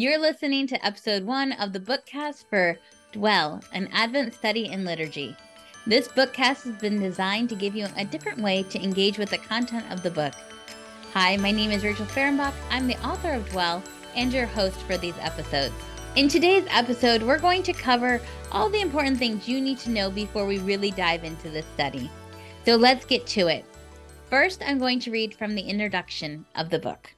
You're 0.00 0.18
listening 0.18 0.66
to 0.68 0.82
episode 0.82 1.24
one 1.24 1.52
of 1.52 1.74
the 1.74 1.78
bookcast 1.78 2.46
for 2.48 2.78
Dwell, 3.12 3.60
an 3.74 3.86
Advent 3.92 4.32
study 4.32 4.64
in 4.64 4.82
liturgy. 4.82 5.36
This 5.86 6.08
bookcast 6.08 6.64
has 6.64 6.80
been 6.80 6.98
designed 6.98 7.50
to 7.50 7.54
give 7.54 7.76
you 7.76 7.86
a 7.98 8.06
different 8.06 8.38
way 8.38 8.62
to 8.62 8.82
engage 8.82 9.18
with 9.18 9.28
the 9.28 9.36
content 9.36 9.84
of 9.92 10.02
the 10.02 10.10
book. 10.10 10.32
Hi, 11.12 11.36
my 11.36 11.50
name 11.50 11.70
is 11.70 11.84
Rachel 11.84 12.06
Fahrenbach. 12.06 12.54
I'm 12.70 12.86
the 12.86 12.96
author 13.06 13.32
of 13.32 13.46
Dwell 13.50 13.82
and 14.16 14.32
your 14.32 14.46
host 14.46 14.80
for 14.84 14.96
these 14.96 15.18
episodes. 15.20 15.74
In 16.16 16.28
today's 16.28 16.64
episode, 16.70 17.22
we're 17.22 17.38
going 17.38 17.62
to 17.64 17.74
cover 17.74 18.22
all 18.52 18.70
the 18.70 18.80
important 18.80 19.18
things 19.18 19.46
you 19.46 19.60
need 19.60 19.76
to 19.80 19.90
know 19.90 20.10
before 20.10 20.46
we 20.46 20.60
really 20.60 20.92
dive 20.92 21.24
into 21.24 21.50
this 21.50 21.66
study. 21.74 22.10
So 22.64 22.74
let's 22.74 23.04
get 23.04 23.26
to 23.26 23.48
it. 23.48 23.66
First, 24.30 24.62
I'm 24.64 24.78
going 24.78 25.00
to 25.00 25.10
read 25.10 25.34
from 25.34 25.54
the 25.54 25.60
introduction 25.60 26.46
of 26.54 26.70
the 26.70 26.78
book. 26.78 27.12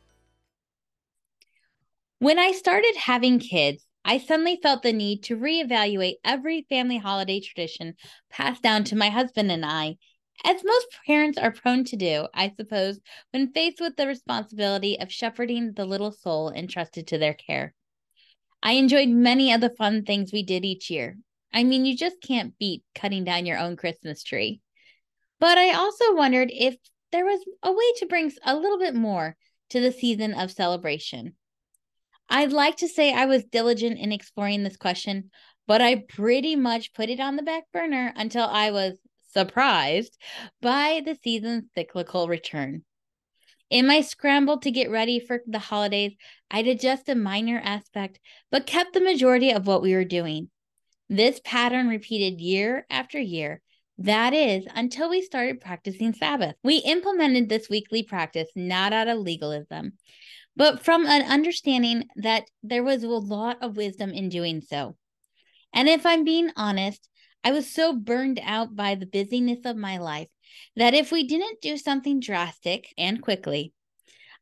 When 2.22 2.38
I 2.38 2.52
started 2.52 2.94
having 2.94 3.40
kids, 3.40 3.84
I 4.04 4.18
suddenly 4.18 4.60
felt 4.62 4.84
the 4.84 4.92
need 4.92 5.24
to 5.24 5.36
reevaluate 5.36 6.18
every 6.24 6.64
family 6.68 6.96
holiday 6.98 7.40
tradition 7.40 7.96
passed 8.30 8.62
down 8.62 8.84
to 8.84 8.96
my 8.96 9.08
husband 9.08 9.50
and 9.50 9.66
I, 9.66 9.96
as 10.44 10.62
most 10.62 10.86
parents 11.04 11.36
are 11.36 11.50
prone 11.50 11.82
to 11.82 11.96
do, 11.96 12.28
I 12.32 12.52
suppose, 12.56 13.00
when 13.32 13.52
faced 13.52 13.80
with 13.80 13.96
the 13.96 14.06
responsibility 14.06 15.00
of 15.00 15.10
shepherding 15.10 15.72
the 15.72 15.84
little 15.84 16.12
soul 16.12 16.52
entrusted 16.52 17.08
to 17.08 17.18
their 17.18 17.34
care. 17.34 17.74
I 18.62 18.74
enjoyed 18.74 19.08
many 19.08 19.52
of 19.52 19.60
the 19.60 19.74
fun 19.76 20.04
things 20.04 20.32
we 20.32 20.44
did 20.44 20.64
each 20.64 20.90
year. 20.90 21.18
I 21.52 21.64
mean, 21.64 21.84
you 21.84 21.96
just 21.96 22.20
can't 22.20 22.56
beat 22.56 22.84
cutting 22.94 23.24
down 23.24 23.46
your 23.46 23.58
own 23.58 23.74
Christmas 23.74 24.22
tree. 24.22 24.60
But 25.40 25.58
I 25.58 25.72
also 25.74 26.14
wondered 26.14 26.52
if 26.52 26.76
there 27.10 27.24
was 27.24 27.40
a 27.64 27.72
way 27.72 27.92
to 27.96 28.06
bring 28.06 28.30
a 28.44 28.54
little 28.54 28.78
bit 28.78 28.94
more 28.94 29.36
to 29.70 29.80
the 29.80 29.90
season 29.90 30.34
of 30.34 30.52
celebration. 30.52 31.34
I'd 32.34 32.50
like 32.50 32.76
to 32.76 32.88
say 32.88 33.12
I 33.12 33.26
was 33.26 33.44
diligent 33.44 33.98
in 33.98 34.10
exploring 34.10 34.62
this 34.62 34.78
question, 34.78 35.30
but 35.66 35.82
I 35.82 35.96
pretty 36.08 36.56
much 36.56 36.94
put 36.94 37.10
it 37.10 37.20
on 37.20 37.36
the 37.36 37.42
back 37.42 37.64
burner 37.74 38.10
until 38.16 38.44
I 38.44 38.70
was 38.70 38.94
surprised 39.32 40.16
by 40.62 41.02
the 41.04 41.14
season's 41.22 41.64
cyclical 41.76 42.28
return. 42.28 42.84
In 43.68 43.86
my 43.86 44.00
scramble 44.00 44.58
to 44.60 44.70
get 44.70 44.90
ready 44.90 45.20
for 45.20 45.42
the 45.46 45.58
holidays, 45.58 46.14
I'd 46.50 46.68
adjust 46.68 47.10
a 47.10 47.14
minor 47.14 47.60
aspect, 47.62 48.18
but 48.50 48.66
kept 48.66 48.94
the 48.94 49.00
majority 49.02 49.50
of 49.50 49.66
what 49.66 49.82
we 49.82 49.94
were 49.94 50.02
doing. 50.02 50.48
This 51.10 51.38
pattern 51.44 51.86
repeated 51.86 52.40
year 52.40 52.86
after 52.88 53.20
year. 53.20 53.60
That 53.98 54.32
is, 54.32 54.64
until 54.74 55.10
we 55.10 55.20
started 55.20 55.60
practicing 55.60 56.14
Sabbath. 56.14 56.54
We 56.64 56.78
implemented 56.78 57.50
this 57.50 57.68
weekly 57.68 58.02
practice 58.02 58.48
not 58.56 58.94
out 58.94 59.08
of 59.08 59.18
legalism, 59.18 59.92
but 60.56 60.84
from 60.84 61.06
an 61.06 61.22
understanding 61.22 62.04
that 62.16 62.44
there 62.62 62.82
was 62.82 63.02
a 63.02 63.08
lot 63.08 63.58
of 63.62 63.76
wisdom 63.76 64.10
in 64.10 64.28
doing 64.28 64.60
so. 64.60 64.96
And 65.72 65.88
if 65.88 66.04
I'm 66.04 66.24
being 66.24 66.50
honest, 66.56 67.08
I 67.44 67.52
was 67.52 67.70
so 67.70 67.92
burned 67.92 68.40
out 68.42 68.76
by 68.76 68.94
the 68.94 69.06
busyness 69.06 69.60
of 69.64 69.76
my 69.76 69.98
life 69.98 70.28
that 70.76 70.94
if 70.94 71.10
we 71.10 71.24
didn't 71.24 71.60
do 71.60 71.76
something 71.76 72.20
drastic 72.20 72.92
and 72.96 73.22
quickly, 73.22 73.72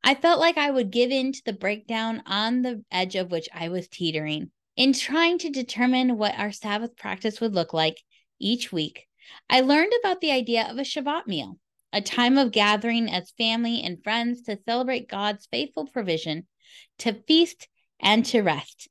I 0.03 0.15
felt 0.15 0.41
like 0.41 0.59
I 0.59 0.71
would 0.71 0.91
give 0.91 1.11
in 1.11 1.33
to 1.33 1.43
the 1.45 1.53
breakdown 1.53 2.23
on 2.27 2.63
the 2.63 2.85
edge 2.91 3.17
of 3.17 3.31
which 3.31 3.49
I 3.55 3.69
was 3.69 3.89
teetering. 3.89 4.51
In 4.77 4.93
trying 4.93 5.39
to 5.39 5.51
determine 5.51 6.17
what 6.17 6.39
our 6.39 6.53
Sabbath 6.53 6.97
practice 6.97 7.41
would 7.41 7.55
look 7.55 7.75
like 7.75 8.03
each 8.39 8.73
week, 8.73 9.07
I 9.49 9.61
learned 9.61 9.93
about 10.01 10.21
the 10.21 10.33
idea 10.33 10.67
of 10.67 10.79
a 10.79 10.83
Shabbat 10.83 11.27
meal, 11.27 11.59
a 11.93 12.01
time 12.01 12.39
of 12.39 12.53
gathering 12.53 13.11
as 13.11 13.33
family 13.37 13.83
and 13.83 14.03
friends 14.03 14.43
to 14.43 14.59
celebrate 14.65 15.09
God's 15.09 15.47
faithful 15.47 15.87
provision, 15.87 16.47
to 16.99 17.13
feast, 17.27 17.69
and 18.01 18.25
to 18.27 18.43
rest. 18.43 18.89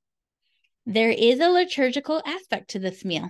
There 0.86 1.12
is 1.12 1.40
a 1.40 1.50
liturgical 1.50 2.22
aspect 2.26 2.72
to 2.72 2.80
this 2.80 3.06
meal. 3.06 3.30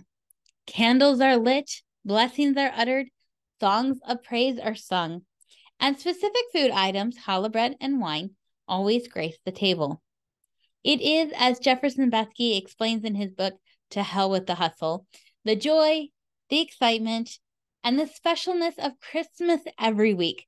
Candles 0.66 1.22
are 1.22 1.38
lit, 1.38 1.82
blessings 2.06 2.58
are 2.58 2.72
uttered, 2.76 3.08
songs 3.60 4.00
of 4.08 4.24
praise 4.24 4.60
are 4.60 4.76
sung, 4.76 5.24
and 5.80 6.00
specific 6.00 6.44
food 6.54 6.72
items, 6.72 7.18
challah 7.18 7.52
bread 7.52 7.76
and 7.82 8.00
wine, 8.00 8.32
always 8.68 9.08
grace 9.08 9.38
the 9.46 9.52
table. 9.52 10.02
It 10.84 11.02
is, 11.02 11.34
as 11.36 11.60
Jefferson 11.60 12.10
Bethke 12.10 12.58
explains 12.58 13.04
in 13.04 13.16
his 13.16 13.32
book, 13.32 13.56
To 13.92 14.04
Hell 14.04 14.30
with 14.30 14.46
the 14.46 14.56
Hustle, 14.56 15.06
the 15.44 15.56
joy, 15.56 16.08
the 16.50 16.62
excitement, 16.62 17.40
and 17.84 18.00
the 18.00 18.06
specialness 18.06 18.78
of 18.78 19.00
Christmas 19.00 19.62
every 19.80 20.14
week, 20.14 20.48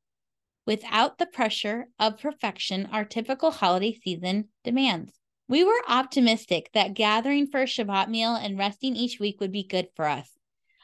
without 0.65 1.17
the 1.17 1.25
pressure 1.25 1.87
of 1.99 2.19
perfection 2.19 2.87
our 2.91 3.05
typical 3.05 3.51
holiday 3.51 3.97
season 4.03 4.49
demands. 4.63 5.13
We 5.47 5.63
were 5.63 5.81
optimistic 5.87 6.69
that 6.73 6.93
gathering 6.93 7.47
for 7.47 7.61
a 7.61 7.65
Shabbat 7.65 8.09
meal 8.09 8.35
and 8.35 8.57
resting 8.57 8.95
each 8.95 9.19
week 9.19 9.41
would 9.41 9.51
be 9.51 9.63
good 9.63 9.87
for 9.95 10.07
us. 10.07 10.29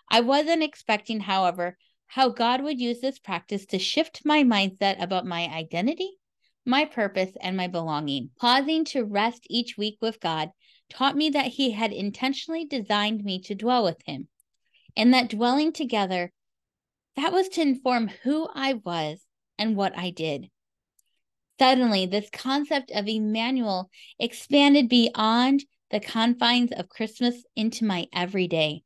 I 0.10 0.22
wasn't 0.22 0.64
expecting, 0.64 1.22
however, 1.22 1.78
how 2.08 2.30
God 2.30 2.64
would 2.64 2.80
use 2.80 3.00
this 3.02 3.20
practice 3.20 3.66
to 3.68 3.80
shift 3.80 4.22
my 4.26 4.44
mindset 4.44 5.02
about 5.02 5.26
my 5.26 5.48
identity, 5.48 6.12
my 6.66 6.86
purpose, 6.86 7.32
and 7.42 7.56
my 7.56 7.68
belonging. 7.68 8.30
Pausing 8.40 8.84
to 8.86 9.04
rest 9.04 9.46
each 9.50 9.78
week 9.78 9.98
with 10.02 10.20
God 10.20 10.52
taught 10.90 11.16
me 11.16 11.30
that 11.30 11.48
He 11.48 11.72
had 11.72 11.92
intentionally 11.92 12.66
designed 12.66 13.24
me 13.24 13.42
to 13.42 13.56
dwell 13.56 13.84
with 13.84 14.02
Him, 14.06 14.28
and 14.96 15.14
that 15.14 15.30
dwelling 15.30 15.72
together, 15.72 16.32
that 17.18 17.34
was 17.34 17.50
to 17.50 17.62
inform 17.62 18.10
who 18.24 18.48
I 18.54 18.76
was 18.76 19.20
and 19.58 19.76
what 19.76 19.98
I 19.98 20.12
did. 20.12 20.50
Suddenly, 21.60 22.06
this 22.06 22.30
concept 22.32 22.92
of 22.92 23.08
Emmanuel 23.08 23.90
expanded 24.20 24.88
beyond 24.88 25.66
the 25.90 26.00
confines 26.00 26.72
of 26.72 26.90
Christmas 26.90 27.44
into 27.56 27.84
my 27.84 28.08
everyday. 28.14 28.84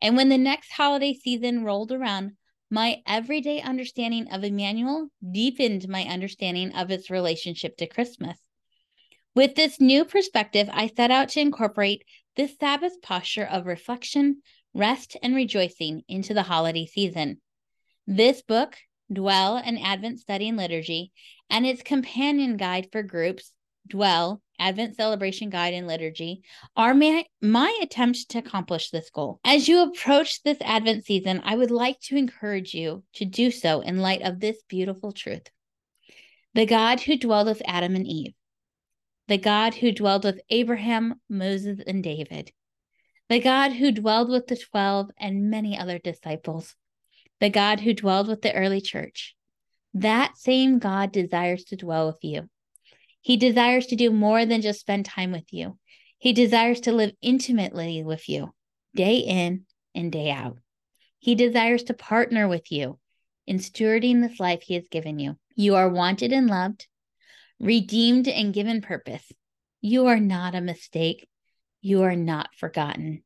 And 0.00 0.16
when 0.16 0.28
the 0.28 0.38
next 0.38 0.70
holiday 0.72 1.14
season 1.14 1.64
rolled 1.64 1.92
around, 1.92 2.32
my 2.70 3.02
everyday 3.06 3.60
understanding 3.60 4.28
of 4.32 4.44
Emmanuel 4.44 5.08
deepened 5.32 5.88
my 5.88 6.04
understanding 6.04 6.74
of 6.74 6.90
its 6.90 7.10
relationship 7.10 7.76
to 7.78 7.86
Christmas. 7.86 8.38
With 9.34 9.56
this 9.56 9.80
new 9.80 10.04
perspective, 10.04 10.68
I 10.72 10.86
set 10.86 11.10
out 11.10 11.30
to 11.30 11.40
incorporate 11.40 12.04
this 12.36 12.56
Sabbath 12.58 13.02
posture 13.02 13.44
of 13.44 13.66
reflection, 13.66 14.42
rest, 14.74 15.16
and 15.22 15.34
rejoicing 15.34 16.02
into 16.08 16.34
the 16.34 16.42
holiday 16.42 16.86
season. 16.86 17.40
This 18.06 18.42
book, 18.42 18.76
Dwell, 19.12 19.56
an 19.56 19.78
Advent 19.78 20.20
Study 20.20 20.48
and 20.48 20.56
Liturgy, 20.56 21.12
and 21.50 21.66
its 21.66 21.82
companion 21.82 22.56
guide 22.56 22.88
for 22.90 23.02
groups, 23.02 23.52
Dwell, 23.86 24.40
Advent 24.58 24.96
Celebration 24.96 25.50
Guide 25.50 25.74
and 25.74 25.88
Liturgy 25.88 26.42
are 26.76 26.94
my, 26.94 27.24
my 27.40 27.76
attempt 27.82 28.30
to 28.30 28.38
accomplish 28.38 28.90
this 28.90 29.10
goal. 29.10 29.40
As 29.44 29.66
you 29.66 29.82
approach 29.82 30.42
this 30.42 30.58
Advent 30.60 31.04
season, 31.04 31.42
I 31.44 31.56
would 31.56 31.72
like 31.72 31.98
to 32.02 32.16
encourage 32.16 32.72
you 32.72 33.02
to 33.14 33.24
do 33.24 33.50
so 33.50 33.80
in 33.80 33.98
light 33.98 34.22
of 34.22 34.38
this 34.38 34.62
beautiful 34.68 35.10
truth. 35.10 35.48
The 36.54 36.66
God 36.66 37.00
who 37.00 37.18
dwelled 37.18 37.48
with 37.48 37.62
Adam 37.66 37.96
and 37.96 38.06
Eve, 38.06 38.34
the 39.26 39.38
God 39.38 39.74
who 39.74 39.90
dwelled 39.90 40.24
with 40.24 40.40
Abraham, 40.48 41.20
Moses, 41.28 41.80
and 41.86 42.02
David, 42.02 42.52
the 43.32 43.40
God 43.40 43.72
who 43.72 43.90
dwelled 43.90 44.28
with 44.28 44.46
the 44.46 44.58
12 44.58 45.08
and 45.18 45.48
many 45.48 45.78
other 45.78 45.98
disciples, 45.98 46.74
the 47.40 47.48
God 47.48 47.80
who 47.80 47.94
dwelled 47.94 48.28
with 48.28 48.42
the 48.42 48.52
early 48.52 48.82
church. 48.82 49.34
That 49.94 50.36
same 50.36 50.78
God 50.78 51.12
desires 51.12 51.64
to 51.64 51.76
dwell 51.76 52.08
with 52.08 52.18
you. 52.20 52.50
He 53.22 53.38
desires 53.38 53.86
to 53.86 53.96
do 53.96 54.10
more 54.10 54.44
than 54.44 54.60
just 54.60 54.80
spend 54.80 55.06
time 55.06 55.32
with 55.32 55.50
you. 55.50 55.78
He 56.18 56.34
desires 56.34 56.80
to 56.80 56.92
live 56.92 57.12
intimately 57.22 58.02
with 58.02 58.28
you, 58.28 58.52
day 58.94 59.16
in 59.16 59.62
and 59.94 60.12
day 60.12 60.30
out. 60.30 60.58
He 61.18 61.34
desires 61.34 61.84
to 61.84 61.94
partner 61.94 62.46
with 62.48 62.70
you 62.70 62.98
in 63.46 63.56
stewarding 63.56 64.20
this 64.20 64.40
life 64.40 64.60
He 64.60 64.74
has 64.74 64.88
given 64.90 65.18
you. 65.18 65.38
You 65.56 65.76
are 65.76 65.88
wanted 65.88 66.34
and 66.34 66.48
loved, 66.48 66.86
redeemed 67.58 68.28
and 68.28 68.52
given 68.52 68.82
purpose. 68.82 69.24
You 69.80 70.04
are 70.08 70.20
not 70.20 70.54
a 70.54 70.60
mistake. 70.60 71.26
You 71.82 72.02
are 72.02 72.16
not 72.16 72.54
forgotten. 72.54 73.24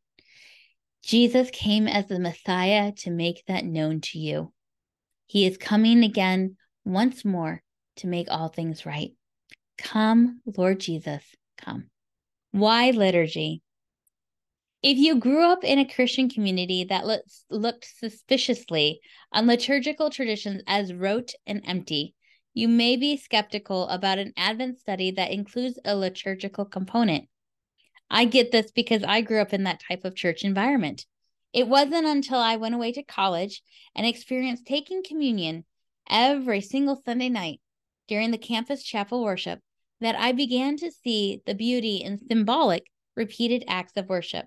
Jesus 1.04 1.50
came 1.52 1.86
as 1.86 2.06
the 2.06 2.18
Messiah 2.18 2.90
to 2.92 3.10
make 3.10 3.44
that 3.46 3.64
known 3.64 4.00
to 4.00 4.18
you. 4.18 4.52
He 5.26 5.46
is 5.46 5.56
coming 5.56 6.02
again 6.02 6.56
once 6.84 7.24
more 7.24 7.62
to 7.96 8.06
make 8.06 8.28
all 8.30 8.48
things 8.48 8.84
right. 8.84 9.12
Come, 9.78 10.40
Lord 10.56 10.80
Jesus, 10.80 11.22
come. 11.58 11.90
Why 12.50 12.90
liturgy? 12.90 13.62
If 14.82 14.98
you 14.98 15.16
grew 15.16 15.44
up 15.44 15.64
in 15.64 15.78
a 15.78 15.84
Christian 15.84 16.28
community 16.28 16.84
that 16.84 17.06
looked 17.50 17.86
suspiciously 17.98 19.00
on 19.32 19.46
liturgical 19.46 20.10
traditions 20.10 20.62
as 20.66 20.94
rote 20.94 21.32
and 21.46 21.60
empty, 21.66 22.14
you 22.54 22.68
may 22.68 22.96
be 22.96 23.16
skeptical 23.16 23.86
about 23.88 24.18
an 24.18 24.32
Advent 24.36 24.78
study 24.78 25.10
that 25.12 25.30
includes 25.30 25.78
a 25.84 25.94
liturgical 25.94 26.64
component. 26.64 27.28
I 28.10 28.24
get 28.24 28.52
this 28.52 28.70
because 28.70 29.02
I 29.02 29.20
grew 29.20 29.40
up 29.40 29.52
in 29.52 29.64
that 29.64 29.82
type 29.86 30.04
of 30.04 30.14
church 30.14 30.44
environment. 30.44 31.06
It 31.52 31.68
wasn't 31.68 32.06
until 32.06 32.38
I 32.38 32.56
went 32.56 32.74
away 32.74 32.92
to 32.92 33.02
college 33.02 33.62
and 33.94 34.06
experienced 34.06 34.66
taking 34.66 35.02
communion 35.02 35.64
every 36.08 36.60
single 36.60 37.00
Sunday 37.04 37.28
night 37.28 37.60
during 38.08 38.30
the 38.30 38.38
campus 38.38 38.82
chapel 38.82 39.24
worship 39.24 39.60
that 40.00 40.16
I 40.16 40.32
began 40.32 40.76
to 40.78 40.90
see 40.90 41.40
the 41.46 41.54
beauty 41.54 41.96
in 41.96 42.18
symbolic, 42.28 42.84
repeated 43.16 43.64
acts 43.66 43.96
of 43.96 44.08
worship. 44.08 44.46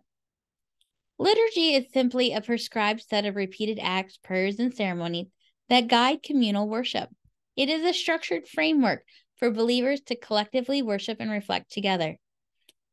Liturgy 1.17 1.73
is 1.73 1.91
simply 1.91 2.31
a 2.31 2.41
prescribed 2.41 3.01
set 3.01 3.25
of 3.25 3.35
repeated 3.35 3.79
acts, 3.81 4.17
prayers, 4.17 4.59
and 4.59 4.73
ceremonies 4.73 5.27
that 5.67 5.87
guide 5.87 6.23
communal 6.23 6.69
worship. 6.69 7.09
It 7.57 7.67
is 7.67 7.83
a 7.83 7.93
structured 7.93 8.47
framework 8.47 9.03
for 9.35 9.51
believers 9.51 9.99
to 10.01 10.15
collectively 10.15 10.81
worship 10.81 11.17
and 11.19 11.29
reflect 11.29 11.71
together. 11.71 12.17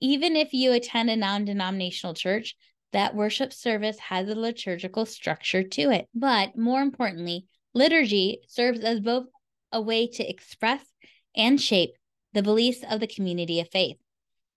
Even 0.01 0.37
if 0.37 0.53
you 0.53 0.73
attend 0.73 1.11
a 1.11 1.17
non 1.17 1.45
denominational 1.45 2.15
church, 2.15 2.55
that 2.93 3.15
worship 3.15 3.53
service 3.53 3.99
has 3.99 4.29
a 4.29 4.35
liturgical 4.35 5.07
structure 5.07 5.63
to 5.63 5.91
it. 5.91 6.09
But 6.15 6.57
more 6.57 6.81
importantly, 6.81 7.47
liturgy 7.75 8.41
serves 8.49 8.81
as 8.81 9.01
both 9.01 9.27
a 9.73 9.81
way 9.81 10.07
to 10.07 10.29
express 10.29 10.83
and 11.37 11.61
shape 11.61 11.91
the 12.33 12.43
beliefs 12.43 12.85
of 12.89 13.01
the 13.01 13.07
community 13.07 13.61
of 13.61 13.69
faith. 13.71 13.97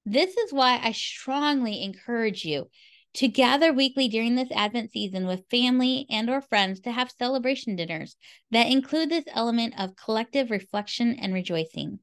This 0.06 0.38
is 0.38 0.54
why 0.54 0.80
I 0.82 0.92
strongly 0.92 1.84
encourage 1.84 2.46
you 2.46 2.70
to 3.16 3.28
gather 3.28 3.74
weekly 3.74 4.08
during 4.08 4.36
this 4.36 4.52
Advent 4.52 4.92
season 4.92 5.26
with 5.26 5.50
family 5.50 6.06
and 6.10 6.30
or 6.30 6.42
friends 6.42 6.80
to 6.82 6.92
have 6.92 7.12
celebration 7.12 7.76
dinners 7.76 8.16
that 8.52 8.68
include 8.68 9.10
this 9.10 9.26
element 9.34 9.74
of 9.78 9.96
collective 9.96 10.52
reflection 10.52 11.16
and 11.20 11.34
rejoicing. 11.34 12.00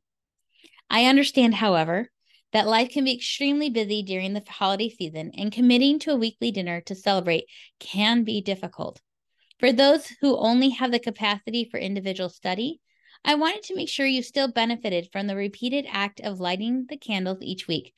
I 0.90 1.06
understand, 1.06 1.54
however, 1.54 2.10
that 2.52 2.66
life 2.66 2.90
can 2.90 3.04
be 3.04 3.14
extremely 3.14 3.70
busy 3.70 4.02
during 4.02 4.32
the 4.32 4.42
holiday 4.48 4.88
season 4.88 5.32
and 5.36 5.52
committing 5.52 5.98
to 6.00 6.12
a 6.12 6.16
weekly 6.16 6.50
dinner 6.50 6.80
to 6.82 6.94
celebrate 6.94 7.44
can 7.78 8.24
be 8.24 8.40
difficult. 8.40 9.00
For 9.58 9.72
those 9.72 10.08
who 10.20 10.36
only 10.36 10.70
have 10.70 10.92
the 10.92 10.98
capacity 10.98 11.68
for 11.70 11.78
individual 11.78 12.28
study, 12.28 12.80
I 13.24 13.34
wanted 13.34 13.62
to 13.64 13.74
make 13.74 13.88
sure 13.88 14.06
you 14.06 14.22
still 14.22 14.50
benefited 14.50 15.08
from 15.10 15.26
the 15.26 15.36
repeated 15.36 15.86
act 15.88 16.20
of 16.20 16.40
lighting 16.40 16.86
the 16.88 16.96
candles 16.96 17.38
each 17.40 17.66
week 17.66 17.94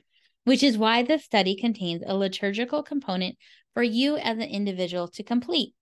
which 0.48 0.62
is 0.62 0.78
why 0.78 1.02
this 1.02 1.26
study 1.26 1.54
contains 1.54 2.02
a 2.06 2.16
liturgical 2.16 2.82
component 2.82 3.36
for 3.74 3.82
you 3.82 4.16
as 4.16 4.38
an 4.38 4.44
individual 4.44 5.06
to 5.06 5.22
complete. 5.22 5.74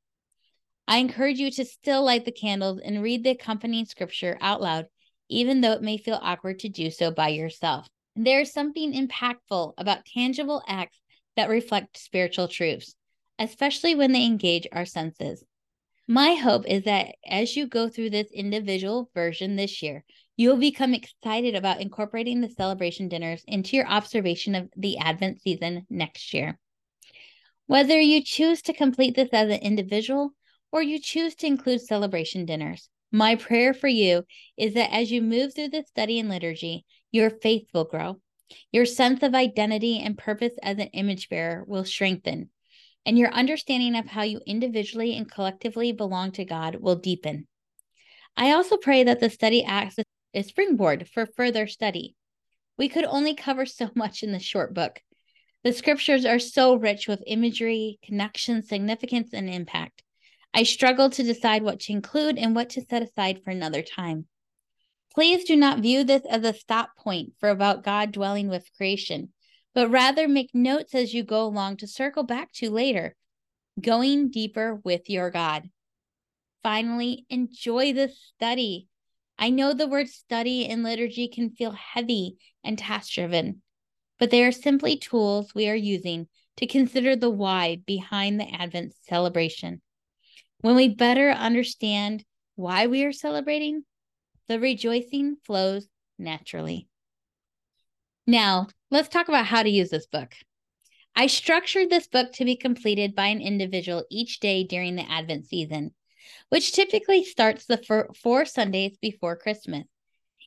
I 0.88 0.98
encourage 0.98 1.38
you 1.38 1.52
to 1.52 1.64
still 1.64 2.04
light 2.04 2.24
the 2.24 2.32
candles 2.32 2.80
and 2.84 3.00
read 3.00 3.22
the 3.22 3.30
accompanying 3.30 3.86
scripture 3.86 4.36
out 4.40 4.60
loud, 4.60 4.86
even 5.28 5.60
though 5.60 5.70
it 5.70 5.82
may 5.82 5.98
feel 5.98 6.18
awkward 6.20 6.58
to 6.60 6.68
do 6.68 6.90
so 6.90 7.12
by 7.12 7.28
yourself. 7.28 7.86
There 8.16 8.40
is 8.40 8.52
something 8.52 8.92
impactful 8.92 9.74
about 9.78 10.06
tangible 10.06 10.62
acts 10.66 11.00
that 11.36 11.48
reflect 11.48 11.98
spiritual 11.98 12.48
truths, 12.48 12.96
especially 13.38 13.94
when 13.94 14.12
they 14.12 14.24
engage 14.24 14.66
our 14.72 14.86
senses. 14.86 15.44
My 16.08 16.34
hope 16.34 16.66
is 16.66 16.84
that 16.84 17.14
as 17.26 17.56
you 17.56 17.66
go 17.66 17.88
through 17.88 18.10
this 18.10 18.30
individual 18.32 19.10
version 19.14 19.56
this 19.56 19.82
year, 19.82 20.04
You'll 20.38 20.58
become 20.58 20.92
excited 20.92 21.54
about 21.54 21.80
incorporating 21.80 22.42
the 22.42 22.50
celebration 22.50 23.08
dinners 23.08 23.42
into 23.46 23.74
your 23.74 23.88
observation 23.88 24.54
of 24.54 24.68
the 24.76 24.98
Advent 24.98 25.40
season 25.40 25.86
next 25.88 26.34
year. 26.34 26.58
Whether 27.66 27.98
you 27.98 28.22
choose 28.22 28.60
to 28.62 28.74
complete 28.74 29.16
this 29.16 29.30
as 29.32 29.50
an 29.50 29.60
individual 29.60 30.32
or 30.70 30.82
you 30.82 31.00
choose 31.00 31.34
to 31.36 31.46
include 31.46 31.80
celebration 31.80 32.44
dinners, 32.44 32.90
my 33.10 33.36
prayer 33.36 33.72
for 33.72 33.88
you 33.88 34.24
is 34.58 34.74
that 34.74 34.92
as 34.92 35.10
you 35.10 35.22
move 35.22 35.54
through 35.54 35.70
the 35.70 35.84
study 35.88 36.18
and 36.18 36.28
liturgy, 36.28 36.84
your 37.12 37.30
faith 37.30 37.68
will 37.72 37.84
grow. 37.84 38.20
Your 38.70 38.86
sense 38.86 39.22
of 39.22 39.34
identity 39.34 39.98
and 39.98 40.16
purpose 40.16 40.54
as 40.62 40.78
an 40.78 40.88
image 40.88 41.28
bearer 41.28 41.64
will 41.66 41.84
strengthen, 41.84 42.50
and 43.04 43.18
your 43.18 43.32
understanding 43.32 43.96
of 43.96 44.06
how 44.06 44.22
you 44.22 44.40
individually 44.46 45.16
and 45.16 45.30
collectively 45.30 45.92
belong 45.92 46.32
to 46.32 46.44
God 46.44 46.76
will 46.76 46.96
deepen. 46.96 47.46
I 48.36 48.52
also 48.52 48.76
pray 48.76 49.04
that 49.04 49.20
the 49.20 49.30
study 49.30 49.64
acts 49.64 49.98
as 49.98 50.04
a 50.34 50.42
springboard 50.42 51.08
for 51.08 51.26
further 51.26 51.66
study. 51.66 52.14
We 52.76 52.88
could 52.88 53.04
only 53.04 53.34
cover 53.34 53.66
so 53.66 53.90
much 53.96 54.22
in 54.22 54.32
this 54.32 54.42
short 54.42 54.74
book. 54.74 55.00
The 55.64 55.72
scriptures 55.72 56.24
are 56.24 56.38
so 56.38 56.76
rich 56.76 57.08
with 57.08 57.24
imagery, 57.26 57.98
connection, 58.04 58.62
significance, 58.62 59.30
and 59.32 59.50
impact. 59.50 60.02
I 60.54 60.62
struggle 60.62 61.10
to 61.10 61.22
decide 61.22 61.62
what 61.62 61.80
to 61.80 61.92
include 61.92 62.38
and 62.38 62.54
what 62.54 62.70
to 62.70 62.82
set 62.82 63.02
aside 63.02 63.42
for 63.42 63.50
another 63.50 63.82
time. 63.82 64.26
Please 65.16 65.44
do 65.44 65.56
not 65.56 65.78
view 65.78 66.04
this 66.04 66.20
as 66.28 66.44
a 66.44 66.52
stop 66.52 66.94
point 66.98 67.32
for 67.40 67.48
about 67.48 67.82
God 67.82 68.12
dwelling 68.12 68.48
with 68.48 68.70
creation, 68.76 69.32
but 69.74 69.88
rather 69.88 70.28
make 70.28 70.54
notes 70.54 70.94
as 70.94 71.14
you 71.14 71.22
go 71.22 71.46
along 71.46 71.78
to 71.78 71.86
circle 71.86 72.22
back 72.22 72.52
to 72.56 72.68
later, 72.68 73.16
going 73.80 74.30
deeper 74.30 74.78
with 74.84 75.08
your 75.08 75.30
God. 75.30 75.70
Finally, 76.62 77.24
enjoy 77.30 77.94
this 77.94 78.20
study. 78.34 78.88
I 79.38 79.48
know 79.48 79.72
the 79.72 79.88
word 79.88 80.10
study 80.10 80.66
in 80.66 80.82
liturgy 80.82 81.28
can 81.28 81.48
feel 81.48 81.72
heavy 81.72 82.36
and 82.62 82.76
task 82.76 83.14
driven, 83.14 83.62
but 84.18 84.30
they 84.30 84.44
are 84.44 84.52
simply 84.52 84.98
tools 84.98 85.54
we 85.54 85.66
are 85.70 85.74
using 85.74 86.28
to 86.58 86.66
consider 86.66 87.16
the 87.16 87.30
why 87.30 87.80
behind 87.86 88.38
the 88.38 88.52
Advent 88.52 88.92
celebration. 89.08 89.80
When 90.60 90.76
we 90.76 90.90
better 90.90 91.30
understand 91.30 92.22
why 92.54 92.86
we 92.86 93.02
are 93.04 93.12
celebrating, 93.12 93.84
the 94.48 94.60
rejoicing 94.60 95.36
flows 95.44 95.88
naturally. 96.18 96.88
Now, 98.26 98.68
let's 98.90 99.08
talk 99.08 99.28
about 99.28 99.46
how 99.46 99.62
to 99.62 99.70
use 99.70 99.90
this 99.90 100.06
book. 100.06 100.34
I 101.14 101.28
structured 101.28 101.90
this 101.90 102.06
book 102.06 102.32
to 102.34 102.44
be 102.44 102.56
completed 102.56 103.14
by 103.14 103.26
an 103.26 103.40
individual 103.40 104.04
each 104.10 104.40
day 104.40 104.64
during 104.64 104.96
the 104.96 105.10
Advent 105.10 105.46
season 105.46 105.92
which 106.48 106.72
typically 106.72 107.24
starts 107.24 107.66
the 107.66 108.10
four 108.22 108.44
Sundays 108.44 108.96
before 109.00 109.36
Christmas. 109.36 109.84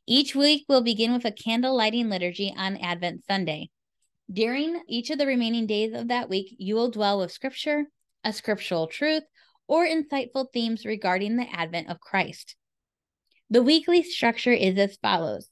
Each 0.08 0.36
week 0.36 0.66
will 0.68 0.82
begin 0.82 1.14
with 1.14 1.26
a 1.26 1.32
candle 1.32 1.76
lighting 1.76 2.10
liturgy 2.10 2.54
on 2.56 2.78
Advent 2.78 3.26
Sunday. 3.26 3.70
During 4.32 4.82
each 4.88 5.10
of 5.10 5.18
the 5.18 5.28
remaining 5.28 5.68
days 5.68 5.94
of 5.94 6.08
that 6.08 6.30
week, 6.30 6.56
you 6.58 6.76
will 6.76 6.92
dwell 6.92 7.20
with 7.20 7.32
scripture, 7.32 7.86
a 8.24 8.34
scriptural 8.34 8.88
truth, 8.88 9.24
or 9.68 9.86
insightful 9.86 10.48
themes 10.52 10.86
regarding 10.86 11.36
the 11.36 11.50
advent 11.52 11.90
of 11.90 12.00
Christ. 12.00 12.56
The 13.52 13.64
weekly 13.64 14.04
structure 14.04 14.52
is 14.52 14.78
as 14.78 14.98
follows 14.98 15.50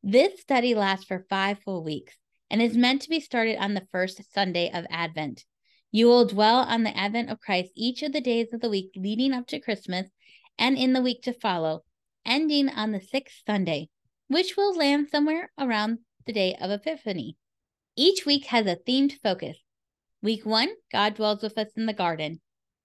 This 0.00 0.40
study 0.40 0.76
lasts 0.76 1.06
for 1.06 1.26
five 1.28 1.58
full 1.58 1.82
weeks 1.82 2.14
and 2.48 2.62
is 2.62 2.76
meant 2.76 3.02
to 3.02 3.08
be 3.08 3.18
started 3.18 3.56
on 3.56 3.74
the 3.74 3.88
first 3.90 4.20
Sunday 4.32 4.70
of 4.72 4.86
Advent. 4.88 5.44
You 5.90 6.06
will 6.06 6.24
dwell 6.24 6.58
on 6.58 6.84
the 6.84 6.96
advent 6.96 7.30
of 7.30 7.40
Christ 7.40 7.72
each 7.74 8.04
of 8.04 8.12
the 8.12 8.20
days 8.20 8.52
of 8.52 8.60
the 8.60 8.70
week 8.70 8.92
leading 8.94 9.32
up 9.32 9.48
to 9.48 9.58
Christmas 9.58 10.08
and 10.56 10.78
in 10.78 10.92
the 10.92 11.02
week 11.02 11.22
to 11.22 11.32
follow, 11.32 11.82
ending 12.24 12.68
on 12.68 12.92
the 12.92 13.00
sixth 13.00 13.42
Sunday, 13.44 13.88
which 14.28 14.56
will 14.56 14.76
land 14.76 15.08
somewhere 15.10 15.50
around 15.58 15.98
the 16.26 16.32
day 16.32 16.54
of 16.60 16.70
Epiphany. 16.70 17.36
Each 17.96 18.24
week 18.24 18.46
has 18.46 18.66
a 18.66 18.76
themed 18.76 19.14
focus. 19.20 19.58
Week 20.22 20.46
one, 20.46 20.68
God 20.92 21.16
dwells 21.16 21.42
with 21.42 21.58
us 21.58 21.72
in 21.74 21.86
the 21.86 21.92
garden. 21.92 22.40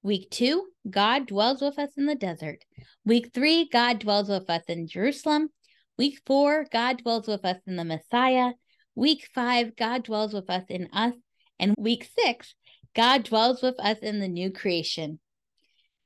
Week 0.08 0.30
two, 0.32 0.68
God 0.90 1.28
dwells 1.28 1.62
with 1.62 1.78
us 1.78 1.90
in 1.98 2.06
the 2.06 2.16
desert. 2.16 2.64
Week 3.04 3.32
three, 3.34 3.68
God 3.70 4.00
dwells 4.00 4.30
with 4.30 4.50
us 4.50 4.64
in 4.70 4.88
Jerusalem. 4.88 5.50
Week 5.98 6.22
four, 6.26 6.66
God 6.72 7.04
dwells 7.04 7.28
with 7.28 7.44
us 7.44 7.58
in 7.68 7.76
the 7.76 7.84
Messiah. 7.84 8.52
Week 8.96 9.28
five, 9.36 9.76
God 9.76 10.04
dwells 10.04 10.34
with 10.34 10.50
us 10.50 10.64
in 10.70 10.88
us. 10.94 11.14
And 11.60 11.76
week 11.78 12.10
six, 12.18 12.56
God 12.96 13.24
dwells 13.24 13.62
with 13.62 13.76
us 13.80 13.98
in 13.98 14.22
the 14.22 14.30
new 14.30 14.50
creation. 14.50 15.20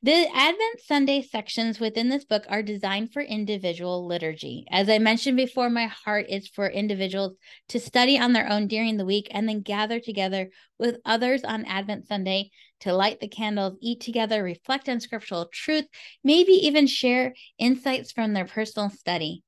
The 0.02 0.28
Advent 0.34 0.80
Sunday 0.84 1.22
sections 1.22 1.80
within 1.80 2.10
this 2.10 2.26
book 2.26 2.46
are 2.50 2.64
designed 2.64 3.14
for 3.14 3.22
individual 3.22 4.08
liturgy. 4.08 4.66
As 4.72 4.90
I 4.90 4.98
mentioned 4.98 5.38
before, 5.38 5.70
my 5.70 5.86
heart 5.86 6.26
is 6.28 6.48
for 6.48 6.68
individuals 6.68 7.38
to 7.70 7.80
study 7.80 8.18
on 8.18 8.34
their 8.34 8.50
own 8.50 8.66
during 8.66 8.98
the 8.98 9.06
week 9.06 9.28
and 9.30 9.48
then 9.48 9.62
gather 9.62 10.00
together 10.00 10.50
with 10.80 10.98
others 11.06 11.44
on 11.44 11.66
Advent 11.66 12.08
Sunday 12.08 12.50
to 12.82 12.94
light 12.94 13.20
the 13.20 13.28
candles, 13.28 13.78
eat 13.82 14.02
together, 14.02 14.44
reflect 14.44 14.90
on 14.90 15.00
scriptural 15.00 15.48
truth, 15.52 15.86
maybe 16.24 16.54
even 16.54 16.88
share 16.88 17.34
insights 17.58 18.12
from 18.12 18.34
their 18.34 18.46
personal 18.46 18.90
study, 18.90 19.44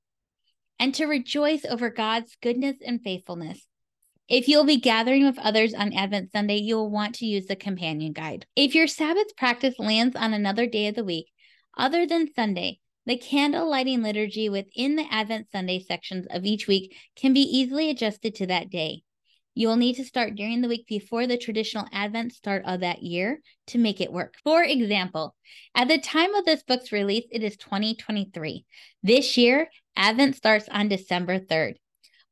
and 0.78 0.94
to 0.94 1.06
rejoice 1.06 1.64
over 1.64 1.90
God's 1.90 2.36
goodness 2.42 2.76
and 2.84 3.00
faithfulness. 3.02 3.66
If 4.28 4.48
you'll 4.48 4.64
be 4.64 4.80
gathering 4.80 5.26
with 5.26 5.38
others 5.38 5.74
on 5.74 5.92
Advent 5.92 6.32
Sunday, 6.32 6.56
you'll 6.56 6.90
want 6.90 7.16
to 7.16 7.26
use 7.26 7.46
the 7.46 7.56
companion 7.56 8.12
guide. 8.12 8.46
If 8.56 8.74
your 8.74 8.86
Sabbath 8.86 9.36
practice 9.36 9.78
lands 9.78 10.16
on 10.16 10.32
another 10.32 10.66
day 10.66 10.88
of 10.88 10.94
the 10.94 11.04
week, 11.04 11.26
other 11.76 12.06
than 12.06 12.32
Sunday, 12.34 12.80
the 13.06 13.18
candle 13.18 13.68
lighting 13.68 14.02
liturgy 14.02 14.48
within 14.48 14.96
the 14.96 15.06
Advent 15.10 15.48
Sunday 15.52 15.78
sections 15.78 16.26
of 16.30 16.46
each 16.46 16.66
week 16.66 16.96
can 17.16 17.34
be 17.34 17.42
easily 17.42 17.90
adjusted 17.90 18.34
to 18.36 18.46
that 18.46 18.70
day. 18.70 19.02
You 19.56 19.68
will 19.68 19.76
need 19.76 19.94
to 19.96 20.04
start 20.04 20.34
during 20.34 20.60
the 20.60 20.68
week 20.68 20.86
before 20.88 21.28
the 21.28 21.38
traditional 21.38 21.86
Advent 21.92 22.32
start 22.32 22.64
of 22.66 22.80
that 22.80 23.04
year 23.04 23.40
to 23.68 23.78
make 23.78 24.00
it 24.00 24.12
work. 24.12 24.34
For 24.42 24.64
example, 24.64 25.36
at 25.76 25.86
the 25.86 25.98
time 25.98 26.34
of 26.34 26.44
this 26.44 26.64
book's 26.64 26.90
release, 26.90 27.26
it 27.30 27.44
is 27.44 27.56
2023. 27.58 28.64
This 29.04 29.36
year, 29.36 29.68
Advent 29.94 30.34
starts 30.34 30.68
on 30.68 30.88
December 30.88 31.38
3rd. 31.38 31.74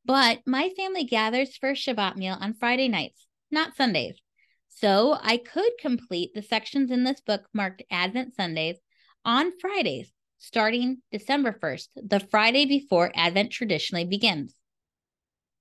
But 0.05 0.39
my 0.45 0.69
family 0.75 1.05
gathers 1.05 1.55
for 1.55 1.71
Shabbat 1.71 2.17
meal 2.17 2.35
on 2.37 2.55
Friday 2.55 2.89
nights, 2.89 3.25
not 3.49 3.77
Sundays. 3.77 4.19
So 4.67 5.17
I 5.21 5.37
could 5.37 5.71
complete 5.79 6.31
the 6.33 6.41
sections 6.41 6.91
in 6.91 7.05
this 7.05 7.21
book 7.21 7.43
marked 7.53 7.83
Advent 7.89 8.35
Sundays 8.35 8.75
on 9.23 9.57
Fridays, 9.61 10.11
starting 10.39 10.97
December 11.09 11.57
1st, 11.63 11.87
the 11.95 12.19
Friday 12.19 12.65
before 12.65 13.13
Advent 13.15 13.53
traditionally 13.53 14.03
begins. 14.03 14.53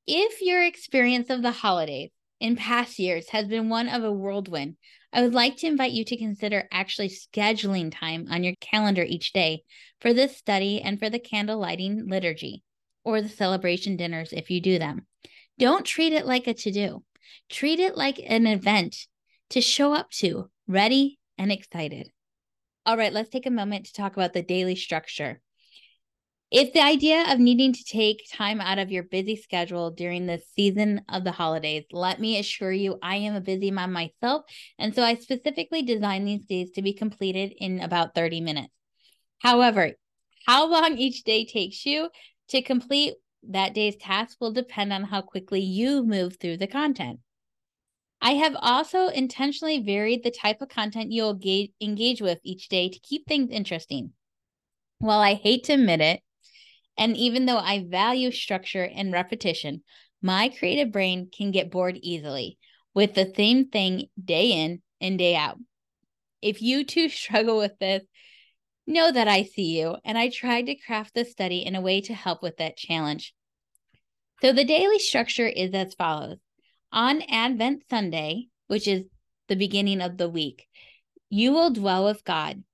If 0.06 0.40
your 0.40 0.64
experience 0.64 1.30
of 1.30 1.42
the 1.42 1.52
holidays 1.52 2.10
in 2.40 2.56
past 2.56 2.98
years 2.98 3.28
has 3.28 3.46
been 3.46 3.68
one 3.68 3.88
of 3.88 4.02
a 4.02 4.12
whirlwind, 4.12 4.76
I 5.12 5.22
would 5.22 5.32
like 5.32 5.58
to 5.58 5.68
invite 5.68 5.92
you 5.92 6.04
to 6.06 6.16
consider 6.16 6.68
actually 6.72 7.08
scheduling 7.08 7.94
time 7.94 8.26
on 8.28 8.42
your 8.42 8.54
calendar 8.60 9.04
each 9.04 9.32
day 9.32 9.62
for 10.00 10.12
this 10.12 10.36
study 10.36 10.82
and 10.82 10.98
for 10.98 11.08
the 11.08 11.20
candle 11.20 11.58
lighting 11.58 12.08
liturgy 12.08 12.64
or 13.04 13.22
the 13.22 13.28
celebration 13.28 13.96
dinners 13.96 14.32
if 14.32 14.50
you 14.50 14.60
do 14.60 14.80
them. 14.80 15.06
Don't 15.56 15.84
treat 15.84 16.12
it 16.12 16.26
like 16.26 16.48
a 16.48 16.54
to 16.54 16.72
do, 16.72 17.04
treat 17.48 17.78
it 17.78 17.96
like 17.96 18.20
an 18.26 18.48
event 18.48 19.06
to 19.50 19.60
show 19.60 19.94
up 19.94 20.10
to, 20.10 20.50
ready 20.66 21.20
and 21.38 21.52
excited. 21.52 22.10
All 22.84 22.96
right, 22.96 23.12
let's 23.12 23.30
take 23.30 23.46
a 23.46 23.50
moment 23.50 23.86
to 23.86 23.92
talk 23.92 24.16
about 24.16 24.32
the 24.32 24.42
daily 24.42 24.74
structure. 24.74 25.40
If 26.52 26.74
the 26.74 26.82
idea 26.82 27.32
of 27.32 27.38
needing 27.38 27.72
to 27.72 27.82
take 27.82 28.28
time 28.30 28.60
out 28.60 28.78
of 28.78 28.90
your 28.90 29.04
busy 29.04 29.36
schedule 29.36 29.90
during 29.90 30.26
the 30.26 30.42
season 30.54 31.00
of 31.08 31.24
the 31.24 31.32
holidays, 31.32 31.84
let 31.92 32.20
me 32.20 32.38
assure 32.38 32.70
you, 32.70 32.98
I 33.02 33.16
am 33.16 33.34
a 33.34 33.40
busy 33.40 33.70
mom 33.70 33.94
myself. 33.94 34.44
And 34.78 34.94
so 34.94 35.02
I 35.02 35.14
specifically 35.14 35.80
designed 35.80 36.28
these 36.28 36.44
days 36.44 36.70
to 36.72 36.82
be 36.82 36.92
completed 36.92 37.54
in 37.56 37.80
about 37.80 38.14
30 38.14 38.42
minutes. 38.42 38.68
However, 39.38 39.92
how 40.46 40.70
long 40.70 40.98
each 40.98 41.24
day 41.24 41.46
takes 41.46 41.86
you 41.86 42.10
to 42.48 42.60
complete 42.60 43.14
that 43.48 43.72
day's 43.72 43.96
task 43.96 44.36
will 44.38 44.52
depend 44.52 44.92
on 44.92 45.04
how 45.04 45.22
quickly 45.22 45.60
you 45.60 46.04
move 46.04 46.36
through 46.38 46.58
the 46.58 46.66
content. 46.66 47.20
I 48.20 48.32
have 48.32 48.56
also 48.60 49.06
intentionally 49.08 49.80
varied 49.80 50.22
the 50.22 50.30
type 50.30 50.60
of 50.60 50.68
content 50.68 51.12
you'll 51.12 51.40
engage 51.80 52.20
with 52.20 52.40
each 52.44 52.68
day 52.68 52.90
to 52.90 53.00
keep 53.00 53.26
things 53.26 53.50
interesting. 53.50 54.12
While 54.98 55.20
I 55.20 55.32
hate 55.32 55.64
to 55.64 55.72
admit 55.72 56.02
it, 56.02 56.20
and 56.96 57.16
even 57.16 57.46
though 57.46 57.58
I 57.58 57.84
value 57.88 58.30
structure 58.30 58.84
and 58.84 59.12
repetition, 59.12 59.82
my 60.20 60.48
creative 60.48 60.92
brain 60.92 61.30
can 61.36 61.50
get 61.50 61.70
bored 61.70 61.98
easily 62.00 62.58
with 62.94 63.14
the 63.14 63.32
same 63.36 63.68
thing 63.68 64.06
day 64.22 64.52
in 64.52 64.82
and 65.00 65.18
day 65.18 65.34
out. 65.34 65.58
If 66.40 66.62
you 66.62 66.84
too 66.84 67.08
struggle 67.08 67.58
with 67.58 67.78
this, 67.78 68.02
know 68.86 69.10
that 69.10 69.28
I 69.28 69.44
see 69.44 69.78
you, 69.78 69.96
and 70.04 70.18
I 70.18 70.28
tried 70.28 70.66
to 70.66 70.74
craft 70.74 71.14
the 71.14 71.24
study 71.24 71.64
in 71.64 71.74
a 71.74 71.80
way 71.80 72.00
to 72.02 72.14
help 72.14 72.42
with 72.42 72.56
that 72.56 72.76
challenge. 72.76 73.32
So 74.40 74.52
the 74.52 74.64
daily 74.64 74.98
structure 74.98 75.46
is 75.46 75.72
as 75.72 75.94
follows 75.94 76.38
On 76.90 77.22
Advent 77.22 77.84
Sunday, 77.88 78.48
which 78.66 78.88
is 78.88 79.04
the 79.48 79.56
beginning 79.56 80.00
of 80.00 80.16
the 80.16 80.28
week, 80.28 80.66
you 81.30 81.52
will 81.52 81.70
dwell 81.70 82.04
with 82.04 82.24
God. 82.24 82.64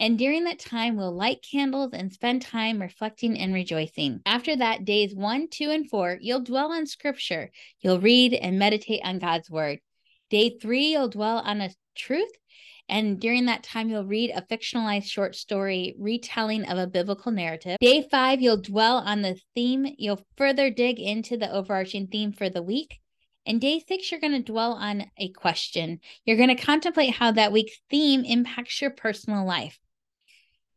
And 0.00 0.18
during 0.18 0.44
that 0.44 0.60
time, 0.60 0.96
we'll 0.96 1.14
light 1.14 1.44
candles 1.50 1.90
and 1.92 2.12
spend 2.12 2.42
time 2.42 2.80
reflecting 2.80 3.38
and 3.38 3.52
rejoicing. 3.52 4.20
After 4.26 4.54
that, 4.56 4.84
days 4.84 5.14
one, 5.14 5.48
two, 5.48 5.70
and 5.70 5.90
four, 5.90 6.18
you'll 6.20 6.44
dwell 6.44 6.72
on 6.72 6.86
scripture. 6.86 7.50
You'll 7.80 8.00
read 8.00 8.32
and 8.32 8.58
meditate 8.58 9.00
on 9.02 9.18
God's 9.18 9.50
word. 9.50 9.80
Day 10.30 10.56
three, 10.60 10.92
you'll 10.92 11.08
dwell 11.08 11.38
on 11.38 11.60
a 11.60 11.70
truth. 11.96 12.30
And 12.88 13.20
during 13.20 13.46
that 13.46 13.64
time, 13.64 13.90
you'll 13.90 14.06
read 14.06 14.30
a 14.30 14.42
fictionalized 14.42 15.10
short 15.10 15.34
story 15.34 15.94
retelling 15.98 16.64
of 16.64 16.78
a 16.78 16.86
biblical 16.86 17.32
narrative. 17.32 17.76
Day 17.80 18.06
five, 18.08 18.40
you'll 18.40 18.62
dwell 18.62 18.98
on 18.98 19.22
the 19.22 19.38
theme. 19.54 19.86
You'll 19.98 20.24
further 20.36 20.70
dig 20.70 20.98
into 20.98 21.36
the 21.36 21.52
overarching 21.52 22.06
theme 22.06 22.32
for 22.32 22.48
the 22.48 22.62
week. 22.62 23.00
And 23.44 23.60
day 23.60 23.82
six, 23.86 24.10
you're 24.10 24.20
going 24.20 24.32
to 24.32 24.42
dwell 24.42 24.74
on 24.74 25.06
a 25.18 25.30
question. 25.30 26.00
You're 26.24 26.36
going 26.36 26.54
to 26.54 26.62
contemplate 26.62 27.14
how 27.14 27.32
that 27.32 27.52
week's 27.52 27.80
theme 27.90 28.24
impacts 28.24 28.80
your 28.80 28.90
personal 28.90 29.44
life. 29.44 29.78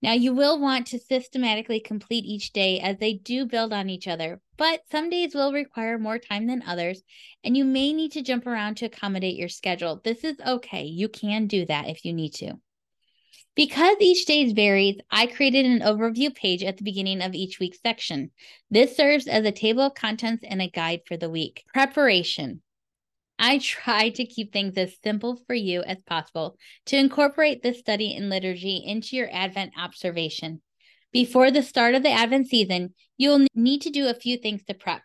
Now, 0.02 0.14
you 0.14 0.34
will 0.34 0.60
want 0.60 0.88
to 0.88 1.00
systematically 1.00 1.80
complete 1.80 2.26
each 2.26 2.54
day 2.54 2.80
as 2.80 2.98
they 2.98 3.14
do 3.14 3.46
build 3.46 3.72
on 3.72 3.90
each 3.90 4.08
other, 4.08 4.42
but 4.58 4.82
some 4.92 5.12
days 5.12 5.36
will 5.36 5.54
require 5.54 6.00
more 6.00 6.18
time 6.18 6.48
than 6.48 6.64
others, 6.66 7.04
and 7.44 7.56
you 7.56 7.64
may 7.64 7.94
need 7.94 8.12
to 8.14 8.24
jump 8.24 8.48
around 8.48 8.78
to 8.78 8.86
accommodate 8.86 9.36
your 9.36 9.50
schedule. 9.50 10.02
This 10.04 10.24
is 10.24 10.38
okay. 10.46 10.86
You 10.86 11.08
can 11.08 11.46
do 11.46 11.66
that 11.68 11.88
if 11.88 12.04
you 12.04 12.14
need 12.14 12.34
to. 12.36 12.54
Because 13.54 13.98
each 14.00 14.26
day 14.26 14.52
varies, 14.54 14.98
I 15.12 15.28
created 15.28 15.66
an 15.66 15.82
overview 15.82 16.34
page 16.34 16.64
at 16.64 16.78
the 16.78 16.84
beginning 16.84 17.22
of 17.22 17.36
each 17.36 17.60
week's 17.60 17.82
section. 17.82 18.32
This 18.70 18.96
serves 18.96 19.28
as 19.28 19.46
a 19.46 19.52
table 19.52 19.84
of 19.84 19.94
contents 19.94 20.44
and 20.48 20.62
a 20.62 20.70
guide 20.70 21.02
for 21.06 21.18
the 21.18 21.30
week. 21.30 21.64
Preparation. 21.74 22.62
I 23.44 23.58
try 23.58 24.10
to 24.10 24.24
keep 24.24 24.54
things 24.54 24.78
as 24.78 24.96
simple 25.04 25.36
for 25.48 25.56
you 25.56 25.82
as 25.82 26.04
possible 26.04 26.58
to 26.86 26.96
incorporate 26.96 27.64
this 27.64 27.80
study 27.80 28.16
in 28.16 28.30
liturgy 28.30 28.84
into 28.86 29.16
your 29.16 29.30
Advent 29.34 29.74
observation. 29.76 30.62
Before 31.12 31.50
the 31.50 31.64
start 31.64 31.96
of 31.96 32.04
the 32.04 32.12
Advent 32.12 32.50
season, 32.50 32.94
you'll 33.18 33.48
need 33.56 33.82
to 33.82 33.90
do 33.90 34.08
a 34.08 34.14
few 34.14 34.38
things 34.38 34.64
to 34.66 34.76
prep. 34.76 35.02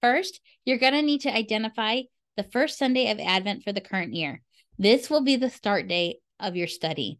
First, 0.00 0.40
you're 0.64 0.78
going 0.78 0.92
to 0.92 1.02
need 1.02 1.22
to 1.22 1.36
identify 1.36 2.02
the 2.36 2.44
first 2.44 2.78
Sunday 2.78 3.10
of 3.10 3.18
Advent 3.18 3.64
for 3.64 3.72
the 3.72 3.80
current 3.80 4.14
year. 4.14 4.42
This 4.78 5.10
will 5.10 5.24
be 5.24 5.34
the 5.34 5.50
start 5.50 5.88
date 5.88 6.18
of 6.38 6.54
your 6.54 6.68
study. 6.68 7.18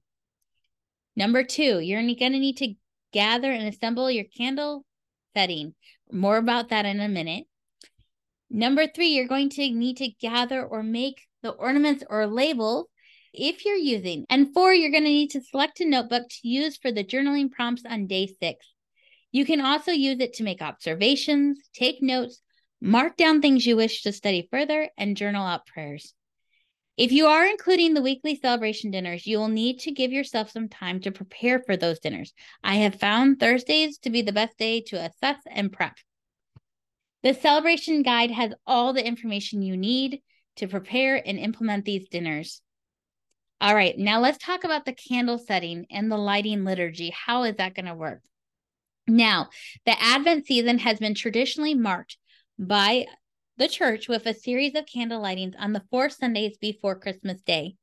Number 1.16 1.42
two, 1.42 1.80
you're 1.80 2.02
going 2.02 2.32
to 2.32 2.38
need 2.38 2.58
to 2.58 2.74
gather 3.12 3.50
and 3.50 3.66
assemble 3.66 4.08
your 4.12 4.26
candle 4.36 4.84
setting. 5.34 5.74
More 6.12 6.36
about 6.36 6.68
that 6.68 6.86
in 6.86 7.00
a 7.00 7.08
minute. 7.08 7.46
Number 8.54 8.86
three, 8.86 9.08
you're 9.08 9.26
going 9.26 9.48
to 9.48 9.70
need 9.70 9.96
to 9.96 10.10
gather 10.20 10.62
or 10.62 10.82
make 10.82 11.22
the 11.42 11.52
ornaments 11.52 12.04
or 12.10 12.26
labels 12.26 12.86
if 13.32 13.64
you're 13.64 13.76
using. 13.76 14.26
And 14.28 14.52
four, 14.52 14.74
you're 14.74 14.90
going 14.90 15.04
to 15.04 15.08
need 15.08 15.30
to 15.30 15.40
select 15.40 15.80
a 15.80 15.88
notebook 15.88 16.28
to 16.28 16.48
use 16.48 16.76
for 16.76 16.92
the 16.92 17.02
journaling 17.02 17.50
prompts 17.50 17.84
on 17.88 18.06
day 18.06 18.26
six. 18.26 18.66
You 19.30 19.46
can 19.46 19.62
also 19.62 19.90
use 19.90 20.20
it 20.20 20.34
to 20.34 20.42
make 20.42 20.60
observations, 20.60 21.60
take 21.72 22.02
notes, 22.02 22.42
mark 22.82 23.16
down 23.16 23.40
things 23.40 23.64
you 23.64 23.74
wish 23.74 24.02
to 24.02 24.12
study 24.12 24.48
further, 24.50 24.90
and 24.98 25.16
journal 25.16 25.46
out 25.46 25.66
prayers. 25.66 26.12
If 26.98 27.10
you 27.10 27.28
are 27.28 27.46
including 27.46 27.94
the 27.94 28.02
weekly 28.02 28.36
celebration 28.36 28.90
dinners, 28.90 29.26
you 29.26 29.38
will 29.38 29.48
need 29.48 29.80
to 29.80 29.92
give 29.92 30.12
yourself 30.12 30.50
some 30.50 30.68
time 30.68 31.00
to 31.00 31.10
prepare 31.10 31.58
for 31.60 31.78
those 31.78 32.00
dinners. 32.00 32.34
I 32.62 32.74
have 32.74 32.96
found 32.96 33.40
Thursdays 33.40 33.96
to 34.00 34.10
be 34.10 34.20
the 34.20 34.30
best 34.30 34.58
day 34.58 34.82
to 34.88 34.96
assess 34.96 35.38
and 35.50 35.72
prep. 35.72 35.94
The 37.22 37.34
celebration 37.34 38.02
guide 38.02 38.30
has 38.32 38.52
all 38.66 38.92
the 38.92 39.06
information 39.06 39.62
you 39.62 39.76
need 39.76 40.22
to 40.56 40.66
prepare 40.68 41.16
and 41.24 41.38
implement 41.38 41.84
these 41.84 42.08
dinners. 42.08 42.60
All 43.60 43.74
right, 43.74 43.96
now 43.96 44.20
let's 44.20 44.44
talk 44.44 44.64
about 44.64 44.84
the 44.84 44.92
candle 44.92 45.38
setting 45.38 45.86
and 45.90 46.10
the 46.10 46.16
lighting 46.16 46.64
liturgy. 46.64 47.10
How 47.10 47.44
is 47.44 47.56
that 47.56 47.74
going 47.74 47.86
to 47.86 47.94
work? 47.94 48.22
Now, 49.06 49.50
the 49.86 50.00
Advent 50.02 50.46
season 50.46 50.78
has 50.78 50.98
been 50.98 51.14
traditionally 51.14 51.74
marked 51.74 52.16
by 52.58 53.06
the 53.56 53.68
church 53.68 54.08
with 54.08 54.26
a 54.26 54.34
series 54.34 54.74
of 54.74 54.86
candle 54.86 55.22
lightings 55.22 55.54
on 55.58 55.72
the 55.72 55.84
four 55.90 56.08
Sundays 56.08 56.56
before 56.58 56.98
Christmas 56.98 57.40
Day. 57.42 57.76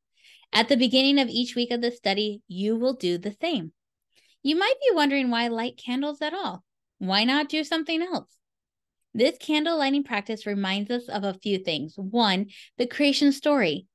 At 0.52 0.68
the 0.68 0.76
beginning 0.76 1.20
of 1.20 1.30
each 1.30 1.56
week 1.56 1.72
of 1.72 1.82
the 1.82 1.92
study, 1.92 2.42
you 2.48 2.76
will 2.76 2.94
do 2.94 3.18
the 3.18 3.36
same. 3.40 3.72
You 4.42 4.58
might 4.58 4.76
be 4.82 4.96
wondering 4.96 5.30
why 5.30 5.48
light 5.48 5.78
candles 5.78 6.22
at 6.22 6.34
all. 6.34 6.64
Why 6.98 7.24
not 7.24 7.50
do 7.50 7.64
something 7.64 8.02
else? 8.02 8.39
This 9.14 9.38
candle 9.40 9.78
lighting 9.78 10.04
practice 10.04 10.46
reminds 10.46 10.92
us 10.92 11.10
of 11.10 11.24
a 11.24 11.34
few 11.34 11.58
things. 11.58 11.96
One, 11.98 12.48
the 12.78 12.86
creation 12.86 13.32
story. 13.32 13.88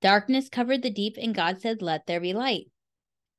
Darkness 0.00 0.48
covered 0.48 0.82
the 0.82 0.90
deep, 0.90 1.16
and 1.20 1.34
God 1.34 1.60
said, 1.60 1.82
Let 1.82 2.06
there 2.06 2.20
be 2.20 2.32
light. 2.32 2.66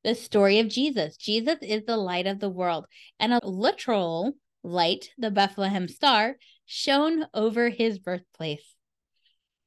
The 0.04 0.14
story 0.14 0.60
of 0.60 0.68
Jesus. 0.68 1.16
Jesus 1.16 1.58
is 1.62 1.84
the 1.86 1.98
light 1.98 2.28
of 2.28 2.40
the 2.40 2.50
world, 2.50 2.86
and 3.20 3.34
a 3.34 3.40
literal 3.44 4.34
light, 4.64 5.10
the 5.18 5.32
Bethlehem 5.32 5.88
star, 5.88 6.38
shone 6.66 7.26
over 7.34 7.70
his 7.70 7.98
birthplace. 7.98 8.76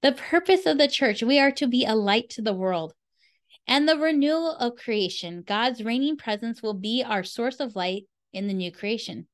The 0.02 0.12
purpose 0.12 0.66
of 0.66 0.76
the 0.76 0.88
church, 0.88 1.22
we 1.22 1.38
are 1.38 1.52
to 1.52 1.66
be 1.66 1.84
a 1.84 1.94
light 1.94 2.28
to 2.30 2.42
the 2.42 2.52
world. 2.52 2.92
And 3.66 3.88
the 3.88 3.96
renewal 3.96 4.54
of 4.56 4.76
creation, 4.76 5.42
God's 5.46 5.82
reigning 5.82 6.18
presence 6.18 6.62
will 6.62 6.74
be 6.74 7.02
our 7.02 7.24
source 7.24 7.58
of 7.58 7.74
light 7.74 8.04
in 8.32 8.46
the 8.46 8.54
new 8.54 8.70
creation. 8.70 9.28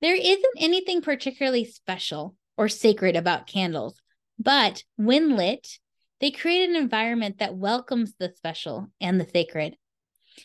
There 0.00 0.14
isn't 0.14 0.54
anything 0.58 1.02
particularly 1.02 1.64
special 1.64 2.36
or 2.56 2.68
sacred 2.68 3.16
about 3.16 3.46
candles, 3.46 4.00
but 4.38 4.84
when 4.96 5.36
lit, 5.36 5.78
they 6.20 6.30
create 6.30 6.68
an 6.68 6.76
environment 6.76 7.38
that 7.38 7.56
welcomes 7.56 8.14
the 8.18 8.32
special 8.36 8.88
and 9.00 9.20
the 9.20 9.28
sacred. 9.28 9.76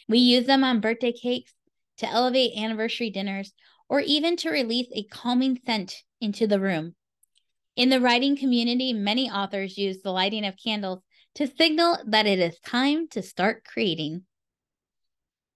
We 0.08 0.20
use 0.20 0.46
them 0.46 0.64
on 0.64 0.82
birthday 0.82 1.12
cakes, 1.12 1.54
to 1.98 2.08
elevate 2.08 2.58
anniversary 2.58 3.10
dinners, 3.10 3.54
or 3.88 4.02
even 4.02 4.36
to 4.38 4.50
release 4.50 4.88
a 4.94 5.04
calming 5.04 5.60
scent 5.66 6.04
into 6.20 6.48
the 6.48 6.60
room. 6.60 6.96
In 7.76 7.90
the 7.90 8.02
writing 8.02 8.36
community, 8.36 8.94
many 8.94 9.30
authors 9.30 9.78
use 9.78 10.02
the 10.02 10.12
lighting 10.12 10.46
of 10.46 10.56
candles 10.62 11.02
to 11.36 11.48
signal 11.48 11.98
that 12.08 12.26
it 12.26 12.40
is 12.40 12.60
time 12.60 13.08
to 13.10 13.22
start 13.22 13.64
creating. 13.66 14.24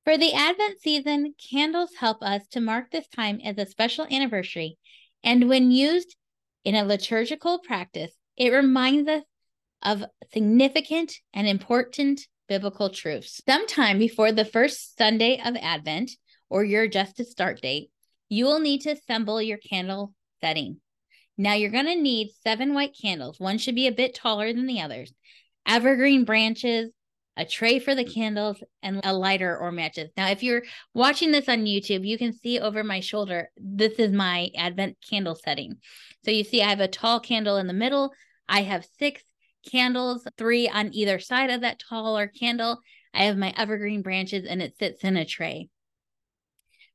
For 0.09 0.17
the 0.17 0.33
Advent 0.33 0.81
season, 0.81 1.35
candles 1.37 1.91
help 1.99 2.23
us 2.23 2.47
to 2.53 2.59
mark 2.59 2.89
this 2.89 3.07
time 3.09 3.39
as 3.43 3.59
a 3.59 3.67
special 3.67 4.07
anniversary, 4.09 4.79
and 5.23 5.47
when 5.47 5.69
used 5.69 6.15
in 6.65 6.73
a 6.73 6.83
liturgical 6.83 7.59
practice, 7.59 8.13
it 8.35 8.49
reminds 8.49 9.07
us 9.07 9.21
of 9.83 10.05
significant 10.33 11.13
and 11.31 11.47
important 11.47 12.21
biblical 12.47 12.89
truths. 12.89 13.39
Sometime 13.47 13.99
before 13.99 14.31
the 14.31 14.45
first 14.45 14.97
Sunday 14.97 15.39
of 15.45 15.55
Advent 15.57 16.09
or 16.49 16.63
your 16.63 16.85
adjusted 16.85 17.27
start 17.27 17.61
date, 17.61 17.91
you 18.29 18.45
will 18.45 18.59
need 18.59 18.81
to 18.81 18.93
assemble 18.93 19.39
your 19.39 19.59
candle 19.59 20.15
setting. 20.41 20.81
Now 21.37 21.53
you're 21.53 21.69
going 21.69 21.85
to 21.85 21.93
need 21.93 22.31
seven 22.43 22.73
white 22.73 22.97
candles. 22.99 23.39
One 23.39 23.59
should 23.59 23.75
be 23.75 23.85
a 23.85 23.91
bit 23.91 24.15
taller 24.15 24.51
than 24.53 24.65
the 24.65 24.81
others, 24.81 25.13
evergreen 25.67 26.25
branches, 26.25 26.89
a 27.39 27.45
tray 27.45 27.79
for 27.79 27.95
the 27.95 28.03
mm. 28.03 28.13
candles, 28.13 28.61
and 28.83 28.99
a 29.03 29.13
lighter 29.13 29.57
or 29.57 29.71
matches. 29.71 30.11
Now, 30.17 30.27
if 30.29 30.43
you're 30.43 30.63
watching 30.93 31.31
this 31.31 31.47
on 31.47 31.59
YouTube, 31.59 32.05
you 32.05 32.17
can 32.17 32.33
see 32.33 32.59
over 32.59 32.83
my 32.83 32.99
shoulder, 32.99 33.49
this 33.55 33.93
is 33.93 34.11
my 34.11 34.49
Advent 34.57 34.97
candle 35.09 35.35
setting. 35.35 35.77
So 36.25 36.31
you 36.31 36.43
see, 36.43 36.61
I 36.61 36.69
have 36.69 36.81
a 36.81 36.87
tall 36.89 37.21
candle 37.21 37.55
in 37.55 37.67
the 37.67 37.73
middle. 37.73 38.11
I 38.49 38.63
have 38.63 38.85
six 38.99 39.23
candles, 39.71 40.27
three 40.37 40.67
on 40.67 40.93
either 40.93 41.17
side 41.19 41.49
of 41.49 41.61
that 41.61 41.79
taller 41.79 42.27
candle. 42.27 42.79
I 43.13 43.23
have 43.23 43.37
my 43.37 43.53
evergreen 43.55 44.01
branches 44.01 44.45
and 44.45 44.61
it 44.61 44.77
sits 44.77 45.03
in 45.05 45.15
a 45.15 45.25
tray. 45.25 45.69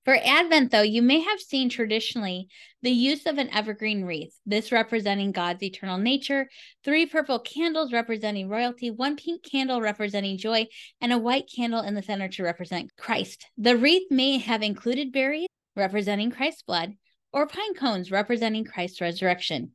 For 0.04 0.18
Advent, 0.22 0.70
though, 0.70 0.82
you 0.82 1.00
may 1.00 1.20
have 1.20 1.40
seen 1.40 1.70
traditionally 1.70 2.48
the 2.82 2.90
use 2.90 3.24
of 3.24 3.38
an 3.38 3.48
evergreen 3.54 4.04
wreath, 4.04 4.38
this 4.44 4.70
representing 4.70 5.32
God's 5.32 5.62
eternal 5.62 5.96
nature, 5.96 6.50
three 6.84 7.06
purple 7.06 7.38
candles 7.38 7.92
representing 7.92 8.50
royalty, 8.50 8.90
one 8.90 9.16
pink 9.16 9.42
candle 9.42 9.80
representing 9.80 10.36
joy, 10.36 10.66
and 11.00 11.12
a 11.12 11.18
white 11.18 11.50
candle 11.54 11.80
in 11.80 11.94
the 11.94 12.02
center 12.02 12.28
to 12.28 12.42
represent 12.42 12.94
Christ. 12.98 13.46
The 13.56 13.78
wreath 13.78 14.10
may 14.10 14.38
have 14.38 14.62
included 14.62 15.10
berries 15.10 15.48
representing 15.74 16.30
Christ's 16.30 16.62
blood 16.62 16.94
or 17.32 17.46
pine 17.46 17.74
cones 17.74 18.10
representing 18.10 18.64
Christ's 18.64 19.00
resurrection. 19.00 19.72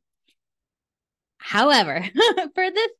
However, 1.38 2.04
for 2.54 2.70
this 2.70 2.90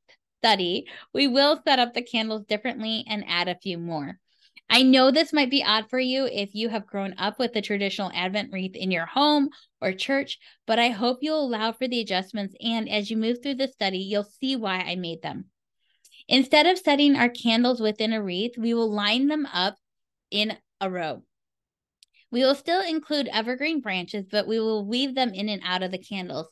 study, 0.40 0.86
we 1.14 1.28
will 1.28 1.60
set 1.64 1.78
up 1.78 1.94
the 1.94 2.02
candles 2.02 2.44
differently 2.46 3.04
and 3.08 3.24
add 3.28 3.48
a 3.48 3.58
few 3.62 3.78
more. 3.78 4.19
I 4.72 4.84
know 4.84 5.10
this 5.10 5.32
might 5.32 5.50
be 5.50 5.64
odd 5.64 5.90
for 5.90 5.98
you 5.98 6.26
if 6.26 6.54
you 6.54 6.68
have 6.68 6.86
grown 6.86 7.14
up 7.18 7.40
with 7.40 7.52
the 7.52 7.60
traditional 7.60 8.12
Advent 8.14 8.52
wreath 8.52 8.76
in 8.76 8.92
your 8.92 9.04
home 9.04 9.48
or 9.80 9.92
church, 9.92 10.38
but 10.64 10.78
I 10.78 10.90
hope 10.90 11.18
you'll 11.22 11.44
allow 11.44 11.72
for 11.72 11.88
the 11.88 11.98
adjustments. 11.98 12.54
And 12.60 12.88
as 12.88 13.10
you 13.10 13.16
move 13.16 13.38
through 13.42 13.56
the 13.56 13.66
study, 13.66 13.98
you'll 13.98 14.22
see 14.22 14.54
why 14.54 14.76
I 14.76 14.94
made 14.94 15.22
them. 15.22 15.46
Instead 16.28 16.66
of 16.66 16.78
setting 16.78 17.16
our 17.16 17.28
candles 17.28 17.80
within 17.80 18.12
a 18.12 18.22
wreath, 18.22 18.56
we 18.56 18.72
will 18.72 18.88
line 18.88 19.26
them 19.26 19.44
up 19.52 19.74
in 20.30 20.56
a 20.80 20.88
row. 20.88 21.24
We 22.30 22.44
will 22.44 22.54
still 22.54 22.80
include 22.80 23.28
evergreen 23.32 23.80
branches, 23.80 24.26
but 24.30 24.46
we 24.46 24.60
will 24.60 24.86
weave 24.86 25.16
them 25.16 25.34
in 25.34 25.48
and 25.48 25.62
out 25.64 25.82
of 25.82 25.90
the 25.90 25.98
candles. 25.98 26.46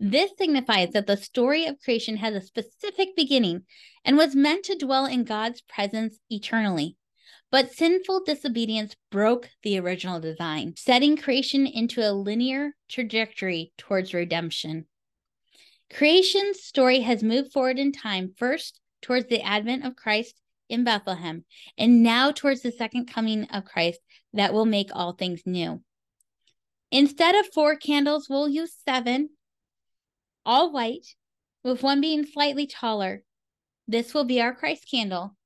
This 0.00 0.32
signifies 0.36 0.90
that 0.94 1.06
the 1.06 1.16
story 1.16 1.66
of 1.66 1.78
creation 1.80 2.16
has 2.16 2.34
a 2.34 2.40
specific 2.40 3.10
beginning 3.14 3.62
and 4.04 4.16
was 4.16 4.34
meant 4.34 4.64
to 4.64 4.76
dwell 4.76 5.06
in 5.06 5.22
God's 5.22 5.60
presence 5.60 6.18
eternally. 6.28 6.96
But 7.52 7.70
sinful 7.70 8.24
disobedience 8.24 8.96
broke 9.10 9.50
the 9.62 9.78
original 9.78 10.20
design, 10.20 10.72
setting 10.78 11.18
creation 11.18 11.66
into 11.66 12.00
a 12.00 12.10
linear 12.10 12.74
trajectory 12.88 13.72
towards 13.76 14.14
redemption. 14.14 14.86
Creation's 15.92 16.62
story 16.62 17.00
has 17.00 17.22
moved 17.22 17.52
forward 17.52 17.78
in 17.78 17.92
time, 17.92 18.32
first 18.38 18.80
towards 19.02 19.26
the 19.28 19.42
advent 19.42 19.84
of 19.84 19.96
Christ 19.96 20.40
in 20.70 20.82
Bethlehem, 20.82 21.44
and 21.76 22.02
now 22.02 22.32
towards 22.32 22.62
the 22.62 22.72
second 22.72 23.12
coming 23.12 23.44
of 23.50 23.66
Christ 23.66 24.00
that 24.32 24.54
will 24.54 24.64
make 24.64 24.88
all 24.94 25.12
things 25.12 25.42
new. 25.44 25.82
Instead 26.90 27.34
of 27.34 27.52
four 27.52 27.76
candles, 27.76 28.28
we'll 28.30 28.48
use 28.48 28.74
seven, 28.88 29.28
all 30.46 30.72
white, 30.72 31.14
with 31.62 31.82
one 31.82 32.00
being 32.00 32.24
slightly 32.24 32.66
taller. 32.66 33.22
This 33.86 34.14
will 34.14 34.24
be 34.24 34.40
our 34.40 34.54
Christ 34.54 34.86
candle, 34.90 35.36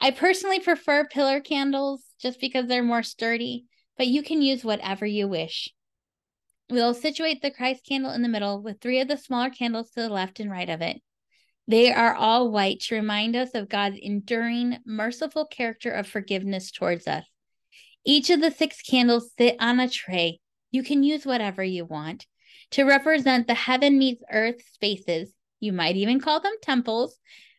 I 0.00 0.10
personally 0.10 0.60
prefer 0.60 1.06
pillar 1.06 1.40
candles 1.40 2.04
just 2.20 2.40
because 2.40 2.66
they're 2.66 2.82
more 2.82 3.02
sturdy, 3.02 3.64
but 3.96 4.06
you 4.06 4.22
can 4.22 4.42
use 4.42 4.64
whatever 4.64 5.06
you 5.06 5.26
wish. 5.26 5.70
We'll 6.68 6.94
situate 6.94 7.42
the 7.42 7.50
Christ 7.50 7.86
candle 7.88 8.12
in 8.12 8.22
the 8.22 8.28
middle 8.28 8.60
with 8.60 8.80
three 8.80 9.00
of 9.00 9.08
the 9.08 9.16
smaller 9.16 9.50
candles 9.50 9.90
to 9.90 10.02
the 10.02 10.08
left 10.08 10.40
and 10.40 10.50
right 10.50 10.68
of 10.68 10.82
it. 10.82 11.00
They 11.68 11.92
are 11.92 12.14
all 12.14 12.50
white 12.50 12.80
to 12.82 12.94
remind 12.94 13.34
us 13.34 13.54
of 13.54 13.68
God's 13.68 13.98
enduring, 14.00 14.78
merciful 14.84 15.46
character 15.46 15.90
of 15.90 16.06
forgiveness 16.06 16.70
towards 16.70 17.08
us. 17.08 17.24
Each 18.04 18.30
of 18.30 18.40
the 18.40 18.50
six 18.50 18.82
candles 18.82 19.32
sit 19.36 19.56
on 19.58 19.80
a 19.80 19.88
tray. 19.88 20.40
You 20.70 20.82
can 20.82 21.02
use 21.02 21.26
whatever 21.26 21.64
you 21.64 21.84
want 21.84 22.26
to 22.72 22.84
represent 22.84 23.46
the 23.46 23.54
heaven 23.54 23.98
meets 23.98 24.22
earth 24.30 24.62
spaces. 24.72 25.32
You 25.58 25.72
might 25.72 25.96
even 25.96 26.20
call 26.20 26.40
them 26.40 26.54
temples 26.62 27.18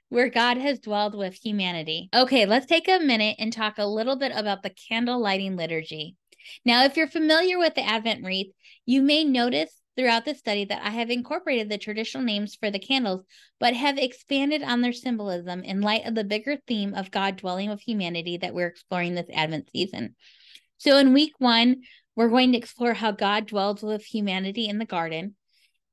where 0.09 0.29
God 0.29 0.57
has 0.57 0.79
dwelled 0.79 1.15
with 1.15 1.33
humanity. 1.33 2.09
Okay, 2.13 2.45
let's 2.45 2.65
take 2.65 2.87
a 2.87 2.99
minute 2.99 3.35
and 3.39 3.51
talk 3.51 3.77
a 3.77 3.85
little 3.85 4.15
bit 4.15 4.31
about 4.35 4.63
the 4.63 4.73
candle 4.89 5.19
lighting 5.19 5.55
liturgy. 5.55 6.15
Now, 6.63 6.85
if 6.85 6.95
you're 6.95 7.07
familiar 7.07 7.59
with 7.59 7.75
the 7.75 7.85
Advent 7.85 8.23
wreath, 8.23 8.53
you 8.85 9.01
may 9.01 9.23
notice 9.23 9.81
throughout 9.97 10.25
the 10.25 10.35
study 10.35 10.63
that 10.65 10.81
I 10.83 10.91
have 10.91 11.09
incorporated 11.09 11.69
the 11.69 11.77
traditional 11.77 12.23
names 12.23 12.55
for 12.55 12.69
the 12.69 12.79
candles, 12.79 13.25
but 13.59 13.73
have 13.73 13.97
expanded 13.97 14.61
on 14.61 14.81
their 14.81 14.93
symbolism 14.93 15.63
in 15.63 15.81
light 15.81 16.05
of 16.05 16.15
the 16.15 16.23
bigger 16.23 16.57
theme 16.67 16.93
of 16.93 17.11
God 17.11 17.35
dwelling 17.35 17.69
with 17.69 17.81
humanity 17.81 18.37
that 18.37 18.53
we're 18.53 18.67
exploring 18.67 19.15
this 19.15 19.29
Advent 19.33 19.69
season. 19.71 20.15
So, 20.77 20.97
in 20.97 21.13
week 21.13 21.33
one, 21.39 21.81
we're 22.15 22.29
going 22.29 22.51
to 22.51 22.57
explore 22.57 22.93
how 22.93 23.11
God 23.11 23.47
dwells 23.47 23.81
with 23.81 24.05
humanity 24.05 24.67
in 24.67 24.77
the 24.77 24.85
garden. 24.85 25.35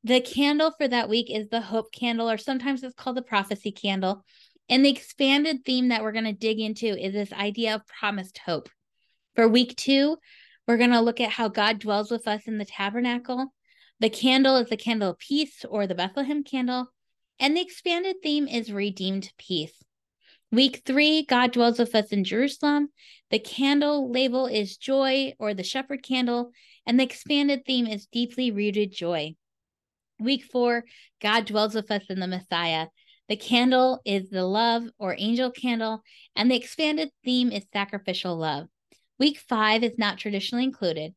The 0.06 0.20
candle 0.20 0.70
for 0.76 0.86
that 0.86 1.08
week 1.08 1.30
is 1.30 1.48
the 1.48 1.62
hope 1.62 1.90
candle, 1.90 2.28
or 2.28 2.36
sometimes 2.36 2.82
it's 2.82 2.94
called 2.94 3.16
the 3.16 3.22
prophecy 3.22 3.72
candle. 3.72 4.22
And 4.68 4.84
the 4.84 4.90
expanded 4.90 5.64
theme 5.64 5.88
that 5.88 6.02
we're 6.02 6.12
going 6.12 6.26
to 6.26 6.32
dig 6.32 6.60
into 6.60 6.88
is 6.88 7.14
this 7.14 7.32
idea 7.32 7.74
of 7.74 7.86
promised 7.86 8.36
hope. 8.44 8.68
For 9.34 9.48
week 9.48 9.76
two, 9.76 10.18
we're 10.68 10.76
going 10.76 10.90
to 10.90 11.00
look 11.00 11.22
at 11.22 11.30
how 11.30 11.48
God 11.48 11.78
dwells 11.78 12.10
with 12.10 12.28
us 12.28 12.46
in 12.46 12.58
the 12.58 12.66
tabernacle. 12.66 13.54
The 13.98 14.10
candle 14.10 14.56
is 14.56 14.68
the 14.68 14.76
candle 14.76 15.08
of 15.08 15.18
peace 15.18 15.64
or 15.66 15.86
the 15.86 15.94
Bethlehem 15.94 16.44
candle. 16.44 16.88
And 17.40 17.56
the 17.56 17.62
expanded 17.62 18.16
theme 18.22 18.46
is 18.46 18.70
redeemed 18.70 19.32
peace. 19.38 19.82
Week 20.52 20.82
three, 20.84 21.24
God 21.24 21.52
dwells 21.52 21.78
with 21.78 21.94
us 21.94 22.12
in 22.12 22.24
Jerusalem. 22.24 22.90
The 23.30 23.38
candle 23.38 24.10
label 24.12 24.46
is 24.46 24.76
joy 24.76 25.32
or 25.38 25.54
the 25.54 25.64
shepherd 25.64 26.02
candle. 26.02 26.50
And 26.84 27.00
the 27.00 27.04
expanded 27.04 27.64
theme 27.66 27.86
is 27.86 28.06
deeply 28.06 28.50
rooted 28.50 28.92
joy. 28.92 29.34
Week 30.20 30.44
four, 30.44 30.84
God 31.20 31.46
dwells 31.46 31.74
with 31.74 31.90
us 31.90 32.04
in 32.08 32.20
the 32.20 32.26
Messiah. 32.26 32.86
The 33.28 33.36
candle 33.36 34.00
is 34.04 34.30
the 34.30 34.44
love 34.44 34.84
or 34.98 35.16
angel 35.18 35.50
candle, 35.50 36.02
and 36.36 36.50
the 36.50 36.56
expanded 36.56 37.10
theme 37.24 37.50
is 37.50 37.64
sacrificial 37.72 38.36
love. 38.36 38.68
Week 39.18 39.38
five 39.38 39.82
is 39.82 39.98
not 39.98 40.18
traditionally 40.18 40.64
included 40.64 41.14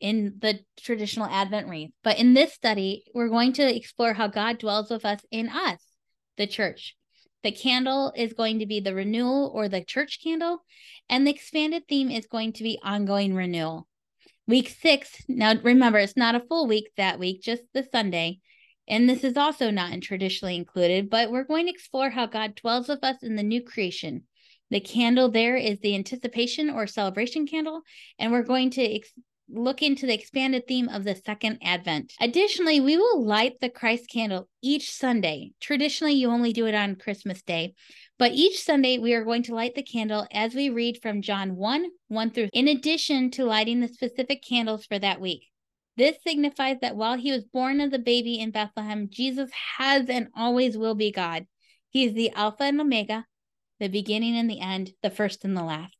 in 0.00 0.34
the 0.40 0.60
traditional 0.78 1.26
Advent 1.26 1.68
wreath, 1.68 1.90
but 2.02 2.18
in 2.18 2.34
this 2.34 2.52
study, 2.52 3.04
we're 3.14 3.28
going 3.28 3.52
to 3.54 3.76
explore 3.76 4.12
how 4.12 4.26
God 4.26 4.58
dwells 4.58 4.90
with 4.90 5.04
us 5.04 5.20
in 5.30 5.48
us, 5.48 5.80
the 6.36 6.46
church. 6.46 6.96
The 7.42 7.52
candle 7.52 8.12
is 8.16 8.32
going 8.32 8.58
to 8.58 8.66
be 8.66 8.80
the 8.80 8.94
renewal 8.94 9.50
or 9.54 9.68
the 9.68 9.84
church 9.84 10.18
candle, 10.22 10.58
and 11.08 11.26
the 11.26 11.30
expanded 11.30 11.84
theme 11.88 12.10
is 12.10 12.26
going 12.26 12.52
to 12.54 12.62
be 12.62 12.78
ongoing 12.82 13.34
renewal. 13.34 13.86
Week 14.48 14.68
six, 14.68 15.24
now 15.28 15.54
remember, 15.62 15.98
it's 15.98 16.16
not 16.16 16.36
a 16.36 16.40
full 16.40 16.68
week 16.68 16.90
that 16.96 17.18
week, 17.18 17.42
just 17.42 17.62
the 17.74 17.86
Sunday. 17.90 18.38
And 18.88 19.08
this 19.08 19.24
is 19.24 19.36
also 19.36 19.72
not 19.72 20.00
traditionally 20.02 20.54
included, 20.54 21.10
but 21.10 21.32
we're 21.32 21.42
going 21.42 21.66
to 21.66 21.72
explore 21.72 22.10
how 22.10 22.26
God 22.26 22.54
dwells 22.54 22.88
with 22.88 23.02
us 23.02 23.22
in 23.22 23.34
the 23.34 23.42
new 23.42 23.60
creation. 23.60 24.22
The 24.70 24.78
candle 24.78 25.30
there 25.30 25.56
is 25.56 25.80
the 25.80 25.96
anticipation 25.96 26.70
or 26.70 26.86
celebration 26.86 27.46
candle, 27.46 27.82
and 28.20 28.30
we're 28.30 28.44
going 28.44 28.70
to 28.70 28.82
ex- 28.82 29.12
look 29.48 29.82
into 29.82 30.06
the 30.06 30.14
expanded 30.14 30.66
theme 30.66 30.88
of 30.88 31.04
the 31.04 31.14
second 31.14 31.58
advent. 31.62 32.12
Additionally, 32.20 32.80
we 32.80 32.96
will 32.96 33.24
light 33.24 33.54
the 33.60 33.68
Christ 33.68 34.10
candle 34.10 34.48
each 34.62 34.92
Sunday. 34.92 35.52
Traditionally, 35.60 36.14
you 36.14 36.30
only 36.30 36.52
do 36.52 36.66
it 36.66 36.74
on 36.74 36.96
Christmas 36.96 37.42
Day, 37.42 37.74
but 38.18 38.32
each 38.32 38.62
Sunday, 38.62 38.98
we 38.98 39.14
are 39.14 39.24
going 39.24 39.42
to 39.44 39.54
light 39.54 39.74
the 39.74 39.82
candle 39.82 40.26
as 40.32 40.54
we 40.54 40.70
read 40.70 41.00
from 41.02 41.22
John 41.22 41.56
1 41.56 41.86
1 42.08 42.30
through, 42.30 42.48
in 42.52 42.68
addition 42.68 43.30
to 43.32 43.44
lighting 43.44 43.80
the 43.80 43.88
specific 43.88 44.42
candles 44.42 44.86
for 44.86 44.98
that 44.98 45.20
week. 45.20 45.44
This 45.96 46.16
signifies 46.26 46.78
that 46.82 46.96
while 46.96 47.16
he 47.16 47.32
was 47.32 47.44
born 47.44 47.80
as 47.80 47.92
a 47.92 47.98
baby 47.98 48.38
in 48.38 48.50
Bethlehem, 48.50 49.08
Jesus 49.10 49.50
has 49.78 50.08
and 50.10 50.28
always 50.36 50.76
will 50.76 50.94
be 50.94 51.10
God. 51.10 51.46
He 51.88 52.04
is 52.04 52.12
the 52.12 52.30
Alpha 52.32 52.64
and 52.64 52.80
Omega, 52.80 53.26
the 53.80 53.88
beginning 53.88 54.36
and 54.36 54.50
the 54.50 54.60
end, 54.60 54.92
the 55.02 55.10
first 55.10 55.44
and 55.44 55.56
the 55.56 55.62
last. 55.62 55.96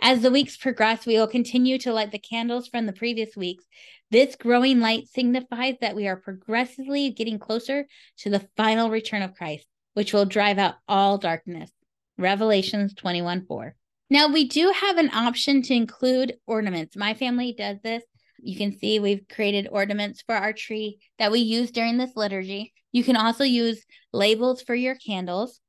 As 0.00 0.22
the 0.22 0.30
weeks 0.30 0.56
progress, 0.56 1.06
we 1.06 1.14
will 1.14 1.26
continue 1.26 1.78
to 1.78 1.92
light 1.92 2.12
the 2.12 2.18
candles 2.18 2.68
from 2.68 2.86
the 2.86 2.92
previous 2.92 3.36
weeks. 3.36 3.64
This 4.10 4.36
growing 4.36 4.80
light 4.80 5.08
signifies 5.08 5.76
that 5.80 5.96
we 5.96 6.06
are 6.06 6.16
progressively 6.16 7.10
getting 7.10 7.38
closer 7.38 7.86
to 8.18 8.30
the 8.30 8.48
final 8.56 8.90
return 8.90 9.22
of 9.22 9.34
Christ 9.34 9.66
which 9.94 10.12
will 10.12 10.26
drive 10.26 10.58
out 10.58 10.74
all 10.86 11.18
darkness. 11.18 11.70
Revelations 12.18 12.94
21 12.94 13.46
4. 13.46 13.74
Now, 14.10 14.28
we 14.28 14.46
do 14.46 14.72
have 14.80 14.98
an 14.98 15.10
option 15.14 15.62
to 15.62 15.74
include 15.74 16.36
ornaments. 16.46 16.96
My 16.96 17.14
family 17.14 17.54
does 17.56 17.78
this. 17.82 18.02
You 18.38 18.56
can 18.56 18.78
see 18.78 18.98
we've 18.98 19.26
created 19.28 19.68
ornaments 19.70 20.22
for 20.26 20.34
our 20.34 20.52
tree 20.52 20.98
that 21.18 21.32
we 21.32 21.40
use 21.40 21.70
during 21.70 21.96
this 21.96 22.14
liturgy. 22.14 22.74
You 22.92 23.02
can 23.02 23.16
also 23.16 23.42
use 23.42 23.84
labels 24.12 24.62
for 24.62 24.74
your 24.74 24.96
candles. 24.96 25.60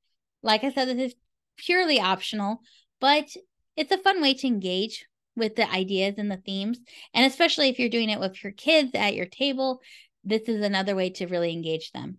Like 0.43 0.63
I 0.63 0.71
said, 0.71 0.89
this 0.89 1.13
is 1.13 1.15
purely 1.57 1.99
optional, 1.99 2.59
but 2.99 3.29
it's 3.75 3.91
a 3.91 3.97
fun 3.97 4.21
way 4.21 4.33
to 4.33 4.47
engage 4.47 5.05
with 5.35 5.55
the 5.55 5.69
ideas 5.69 6.15
and 6.17 6.31
the 6.31 6.38
themes. 6.38 6.79
And 7.13 7.25
especially 7.25 7.69
if 7.69 7.79
you're 7.79 7.89
doing 7.89 8.09
it 8.09 8.19
with 8.19 8.43
your 8.43 8.53
kids 8.53 8.91
at 8.93 9.15
your 9.15 9.25
table, 9.25 9.81
this 10.23 10.43
is 10.43 10.63
another 10.63 10.95
way 10.95 11.09
to 11.11 11.27
really 11.27 11.51
engage 11.51 11.91
them. 11.91 12.17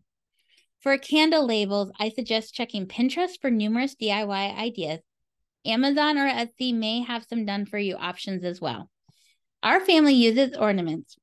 For 0.80 0.96
candle 0.98 1.46
labels, 1.46 1.90
I 1.98 2.10
suggest 2.10 2.54
checking 2.54 2.86
Pinterest 2.86 3.40
for 3.40 3.50
numerous 3.50 3.96
DIY 3.96 4.56
ideas. 4.56 5.00
Amazon 5.64 6.16
or 6.16 6.28
Etsy 6.28 6.72
may 6.72 7.00
have 7.02 7.26
some 7.28 7.44
done 7.44 7.66
for 7.66 7.78
you 7.78 7.96
options 7.96 8.44
as 8.44 8.60
well. 8.60 8.88
Our 9.62 9.80
family 9.80 10.14
uses 10.14 10.56
ornaments 10.56 11.16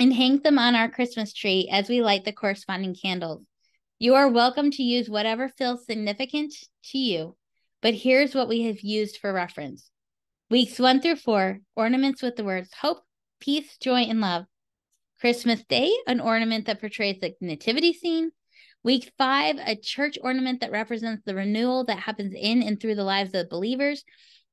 and 0.00 0.14
hangs 0.14 0.42
them 0.42 0.58
on 0.58 0.74
our 0.74 0.88
Christmas 0.88 1.34
tree 1.34 1.68
as 1.70 1.88
we 1.88 2.00
light 2.00 2.24
the 2.24 2.32
corresponding 2.32 2.94
candles. 2.94 3.42
You 3.98 4.14
are 4.14 4.28
welcome 4.28 4.70
to 4.70 4.82
use 4.82 5.10
whatever 5.10 5.48
feels 5.48 5.84
significant 5.84 6.54
to 6.92 6.98
you, 6.98 7.36
but 7.82 7.94
here's 7.94 8.34
what 8.34 8.48
we 8.48 8.62
have 8.62 8.80
used 8.80 9.18
for 9.18 9.32
reference. 9.32 9.90
Weeks 10.50 10.78
one 10.78 11.00
through 11.00 11.16
four, 11.16 11.60
ornaments 11.76 12.22
with 12.22 12.36
the 12.36 12.44
words 12.44 12.70
hope, 12.80 13.02
peace, 13.40 13.76
joy, 13.78 14.02
and 14.02 14.20
love. 14.20 14.44
Christmas 15.20 15.62
Day, 15.64 15.92
an 16.06 16.20
ornament 16.20 16.66
that 16.66 16.80
portrays 16.80 17.18
the 17.20 17.34
nativity 17.40 17.92
scene. 17.92 18.30
Week 18.84 19.12
five, 19.18 19.56
a 19.58 19.76
church 19.76 20.16
ornament 20.22 20.60
that 20.60 20.70
represents 20.70 21.22
the 21.24 21.34
renewal 21.34 21.84
that 21.84 21.98
happens 21.98 22.34
in 22.34 22.62
and 22.62 22.80
through 22.80 22.94
the 22.94 23.04
lives 23.04 23.34
of 23.34 23.48
believers. 23.48 24.04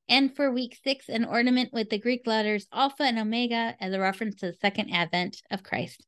And 0.09 0.35
for 0.35 0.51
week 0.51 0.77
six, 0.83 1.07
an 1.07 1.25
ornament 1.25 1.69
with 1.71 1.89
the 1.89 1.99
Greek 1.99 2.27
letters 2.27 2.67
Alpha 2.73 3.03
and 3.03 3.17
Omega 3.17 3.75
as 3.79 3.93
a 3.93 3.99
reference 3.99 4.35
to 4.35 4.47
the 4.47 4.57
second 4.59 4.89
advent 4.91 5.41
of 5.51 5.63
Christ. 5.63 6.05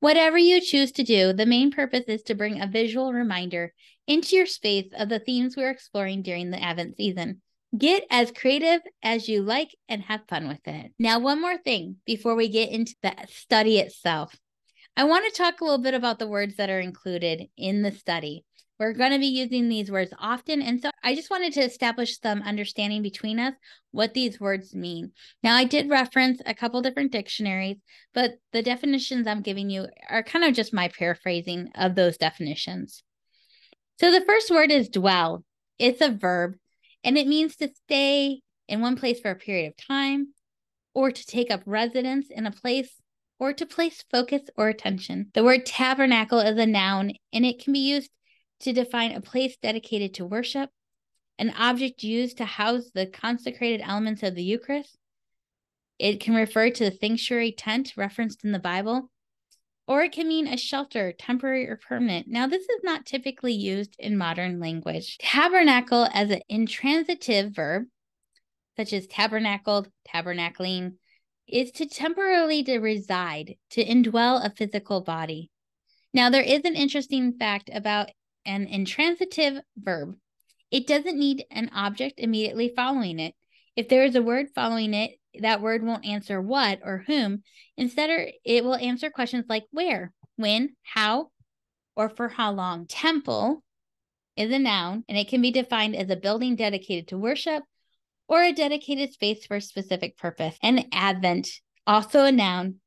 Whatever 0.00 0.38
you 0.38 0.60
choose 0.60 0.92
to 0.92 1.02
do, 1.02 1.32
the 1.32 1.46
main 1.46 1.70
purpose 1.70 2.04
is 2.06 2.22
to 2.24 2.34
bring 2.34 2.60
a 2.60 2.66
visual 2.66 3.12
reminder 3.12 3.72
into 4.08 4.34
your 4.34 4.46
space 4.46 4.90
of 4.98 5.08
the 5.08 5.20
themes 5.20 5.56
we're 5.56 5.70
exploring 5.70 6.22
during 6.22 6.50
the 6.50 6.60
Advent 6.60 6.96
season. 6.96 7.42
Get 7.76 8.04
as 8.10 8.32
creative 8.32 8.80
as 9.02 9.28
you 9.28 9.42
like 9.42 9.76
and 9.88 10.02
have 10.02 10.22
fun 10.26 10.48
with 10.48 10.66
it. 10.66 10.92
Now, 10.98 11.18
one 11.18 11.40
more 11.40 11.58
thing 11.58 11.96
before 12.06 12.34
we 12.34 12.48
get 12.48 12.70
into 12.70 12.94
the 13.02 13.14
study 13.28 13.78
itself. 13.78 14.34
I 14.96 15.04
want 15.04 15.26
to 15.26 15.36
talk 15.36 15.60
a 15.60 15.64
little 15.64 15.78
bit 15.78 15.92
about 15.92 16.18
the 16.18 16.26
words 16.26 16.56
that 16.56 16.70
are 16.70 16.80
included 16.80 17.48
in 17.58 17.82
the 17.82 17.92
study. 17.92 18.46
We're 18.80 18.94
going 18.94 19.12
to 19.12 19.18
be 19.18 19.26
using 19.26 19.68
these 19.68 19.90
words 19.90 20.14
often. 20.18 20.62
And 20.62 20.80
so 20.80 20.90
I 21.02 21.14
just 21.14 21.30
wanted 21.30 21.52
to 21.54 21.64
establish 21.64 22.18
some 22.18 22.42
understanding 22.42 23.02
between 23.02 23.38
us 23.38 23.54
what 23.90 24.14
these 24.14 24.40
words 24.40 24.74
mean. 24.74 25.12
Now, 25.42 25.54
I 25.54 25.64
did 25.64 25.90
reference 25.90 26.40
a 26.46 26.54
couple 26.54 26.80
different 26.80 27.12
dictionaries, 27.12 27.76
but 28.14 28.38
the 28.52 28.62
definitions 28.62 29.26
I'm 29.26 29.42
giving 29.42 29.68
you 29.68 29.88
are 30.08 30.22
kind 30.22 30.44
of 30.44 30.54
just 30.54 30.72
my 30.72 30.88
paraphrasing 30.88 31.70
of 31.74 31.94
those 31.94 32.16
definitions. 32.16 33.02
So 34.00 34.10
the 34.10 34.24
first 34.24 34.50
word 34.50 34.70
is 34.70 34.88
dwell, 34.88 35.44
it's 35.78 36.00
a 36.00 36.10
verb 36.10 36.56
and 37.04 37.16
it 37.16 37.26
means 37.26 37.56
to 37.56 37.70
stay 37.84 38.40
in 38.68 38.80
one 38.80 38.96
place 38.96 39.20
for 39.20 39.30
a 39.30 39.36
period 39.36 39.68
of 39.68 39.76
time, 39.76 40.34
or 40.94 41.10
to 41.10 41.26
take 41.26 41.50
up 41.50 41.62
residence 41.64 42.26
in 42.30 42.46
a 42.46 42.50
place, 42.50 42.90
or 43.38 43.52
to 43.52 43.64
place 43.64 44.04
focus 44.10 44.42
or 44.56 44.68
attention. 44.68 45.30
The 45.32 45.44
word 45.44 45.64
tabernacle 45.64 46.40
is 46.40 46.58
a 46.58 46.66
noun, 46.66 47.12
and 47.32 47.46
it 47.46 47.62
can 47.62 47.72
be 47.72 47.78
used 47.78 48.10
to 48.60 48.72
define 48.72 49.12
a 49.12 49.20
place 49.20 49.56
dedicated 49.62 50.14
to 50.14 50.26
worship, 50.26 50.70
an 51.38 51.50
object 51.56 52.02
used 52.02 52.38
to 52.38 52.44
house 52.44 52.90
the 52.92 53.06
consecrated 53.06 53.80
elements 53.82 54.22
of 54.22 54.34
the 54.34 54.42
Eucharist. 54.42 54.96
It 55.98 56.20
can 56.20 56.34
refer 56.34 56.70
to 56.70 56.90
the 56.90 56.96
sanctuary 56.96 57.52
tent 57.52 57.94
referenced 57.96 58.44
in 58.44 58.52
the 58.52 58.58
Bible, 58.58 59.10
or 59.88 60.02
it 60.02 60.12
can 60.12 60.28
mean 60.28 60.46
a 60.46 60.58
shelter, 60.58 61.12
temporary 61.12 61.66
or 61.66 61.76
permanent. 61.76 62.28
Now, 62.28 62.46
this 62.46 62.62
is 62.62 62.80
not 62.84 63.06
typically 63.06 63.54
used 63.54 63.96
in 63.98 64.18
modern 64.18 64.60
language. 64.60 65.16
Tabernacle 65.18 66.06
as 66.12 66.30
an 66.30 66.42
intransitive 66.48 67.52
verb, 67.52 67.84
such 68.76 68.92
as 68.92 69.06
tabernacled, 69.06 69.88
tabernacling, 70.06 70.92
is 71.48 71.70
to 71.72 71.86
temporarily 71.86 72.62
to 72.64 72.78
reside, 72.78 73.54
to 73.70 73.82
indwell 73.82 74.44
a 74.44 74.50
physical 74.50 75.00
body. 75.00 75.50
Now, 76.12 76.28
there 76.28 76.42
is 76.42 76.60
an 76.64 76.76
interesting 76.76 77.38
fact 77.38 77.70
about 77.72 78.10
an 78.44 78.66
intransitive 78.66 79.62
verb. 79.74 80.16
It 80.70 80.86
doesn't 80.86 81.18
need 81.18 81.46
an 81.50 81.70
object 81.74 82.16
immediately 82.18 82.72
following 82.76 83.18
it. 83.18 83.34
If 83.78 83.88
there 83.88 84.02
is 84.02 84.16
a 84.16 84.22
word 84.22 84.48
following 84.56 84.92
it, 84.92 85.12
that 85.38 85.60
word 85.60 85.84
won't 85.84 86.04
answer 86.04 86.42
what 86.42 86.80
or 86.82 87.04
whom. 87.06 87.44
Instead, 87.76 88.10
er, 88.10 88.26
it 88.44 88.64
will 88.64 88.74
answer 88.74 89.08
questions 89.08 89.44
like 89.48 89.66
where, 89.70 90.12
when, 90.34 90.70
how, 90.82 91.30
or 91.94 92.08
for 92.08 92.28
how 92.28 92.50
long. 92.50 92.88
Temple 92.88 93.62
is 94.34 94.50
a 94.50 94.58
noun 94.58 95.04
and 95.08 95.16
it 95.16 95.28
can 95.28 95.40
be 95.40 95.52
defined 95.52 95.94
as 95.94 96.10
a 96.10 96.16
building 96.16 96.56
dedicated 96.56 97.06
to 97.06 97.18
worship 97.18 97.62
or 98.26 98.42
a 98.42 98.52
dedicated 98.52 99.12
space 99.12 99.46
for 99.46 99.58
a 99.58 99.60
specific 99.60 100.16
purpose. 100.16 100.58
And 100.60 100.86
Advent, 100.92 101.48
also 101.86 102.24
a 102.24 102.32
noun, 102.32 102.80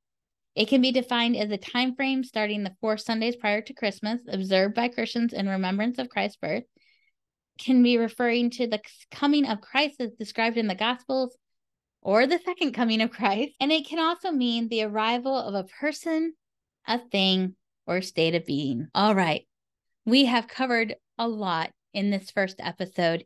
it 0.56 0.68
can 0.68 0.82
be 0.82 0.92
defined 0.92 1.38
as 1.38 1.52
a 1.52 1.58
time 1.58 1.96
frame 1.96 2.26
starting 2.26 2.64
the 2.64 2.76
four 2.82 2.98
Sundays 2.98 3.38
prior 3.38 3.62
to 3.62 3.74
Christmas, 3.74 4.24
observed 4.28 4.76
by 4.76 4.90
Christians 4.90 5.32
in 5.32 5.48
remembrance 5.48 6.00
of 6.00 6.10
Christ's 6.10 6.36
birth. 6.36 6.66
Can 7.64 7.84
be 7.84 7.98
referring 7.98 8.50
to 8.52 8.68
the 8.68 8.82
coming 9.12 9.46
of 9.46 9.62
Christ 9.62 10.02
as 10.02 10.12
described 10.14 10.58
in 10.58 10.68
the 10.68 10.76
Gospels 10.76 11.38
or 12.02 12.26
the 12.26 12.40
second 12.44 12.74
coming 12.74 13.02
of 13.02 13.12
Christ. 13.12 13.52
And 13.60 13.72
it 13.72 13.88
can 13.88 14.00
also 14.00 14.32
mean 14.32 14.68
the 14.68 14.84
arrival 14.84 15.36
of 15.36 15.54
a 15.54 15.68
person, 15.80 16.34
a 16.88 16.98
thing, 16.98 17.56
or 17.86 18.02
state 18.02 18.36
of 18.36 18.46
being. 18.46 18.88
All 18.96 19.14
right. 19.14 19.46
We 20.06 20.26
have 20.26 20.48
covered 20.48 20.96
a 21.18 21.28
lot 21.28 21.72
in 21.94 22.10
this 22.10 22.32
first 22.32 22.56
episode, 22.60 23.26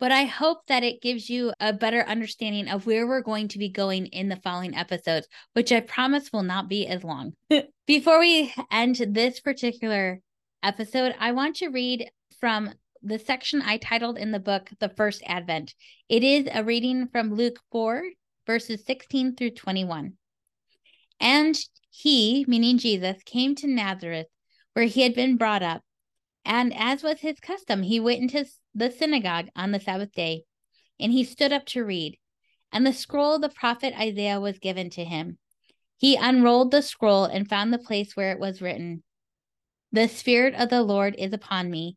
but 0.00 0.10
I 0.10 0.24
hope 0.24 0.66
that 0.66 0.82
it 0.82 1.00
gives 1.00 1.30
you 1.30 1.52
a 1.60 1.72
better 1.72 2.02
understanding 2.02 2.68
of 2.68 2.86
where 2.86 3.06
we're 3.06 3.22
going 3.22 3.48
to 3.48 3.58
be 3.58 3.68
going 3.68 4.06
in 4.06 4.28
the 4.28 4.36
following 4.36 4.74
episodes, 4.74 5.28
which 5.52 5.70
I 5.70 5.80
promise 5.80 6.32
will 6.32 6.42
not 6.42 6.68
be 6.68 6.86
as 6.86 7.04
long. 7.04 7.34
Before 7.86 8.18
we 8.18 8.52
end 8.70 8.96
this 8.96 9.40
particular 9.40 10.20
episode, 10.62 11.14
I 11.18 11.32
want 11.32 11.56
to 11.56 11.68
read 11.68 12.10
from 12.40 12.72
the 13.06 13.18
section 13.20 13.62
I 13.62 13.76
titled 13.76 14.18
in 14.18 14.32
the 14.32 14.40
book, 14.40 14.70
The 14.80 14.88
First 14.88 15.22
Advent. 15.26 15.74
It 16.08 16.24
is 16.24 16.48
a 16.52 16.64
reading 16.64 17.06
from 17.06 17.34
Luke 17.34 17.60
4, 17.70 18.02
verses 18.48 18.84
16 18.84 19.36
through 19.36 19.52
21. 19.52 20.14
And 21.20 21.56
he, 21.90 22.44
meaning 22.48 22.78
Jesus, 22.78 23.22
came 23.24 23.54
to 23.56 23.68
Nazareth, 23.68 24.26
where 24.72 24.86
he 24.86 25.02
had 25.02 25.14
been 25.14 25.36
brought 25.36 25.62
up. 25.62 25.82
And 26.44 26.74
as 26.76 27.04
was 27.04 27.20
his 27.20 27.38
custom, 27.38 27.84
he 27.84 28.00
went 28.00 28.22
into 28.22 28.44
the 28.74 28.90
synagogue 28.90 29.50
on 29.54 29.70
the 29.70 29.80
Sabbath 29.80 30.10
day, 30.10 30.42
and 30.98 31.12
he 31.12 31.22
stood 31.22 31.52
up 31.52 31.64
to 31.66 31.84
read. 31.84 32.18
And 32.72 32.84
the 32.84 32.92
scroll 32.92 33.36
of 33.36 33.40
the 33.40 33.48
prophet 33.48 33.94
Isaiah 33.96 34.40
was 34.40 34.58
given 34.58 34.90
to 34.90 35.04
him. 35.04 35.38
He 35.96 36.16
unrolled 36.16 36.72
the 36.72 36.82
scroll 36.82 37.24
and 37.24 37.48
found 37.48 37.72
the 37.72 37.78
place 37.78 38.16
where 38.16 38.32
it 38.32 38.40
was 38.40 38.60
written 38.60 39.04
The 39.92 40.08
Spirit 40.08 40.54
of 40.56 40.70
the 40.70 40.82
Lord 40.82 41.14
is 41.16 41.32
upon 41.32 41.70
me 41.70 41.96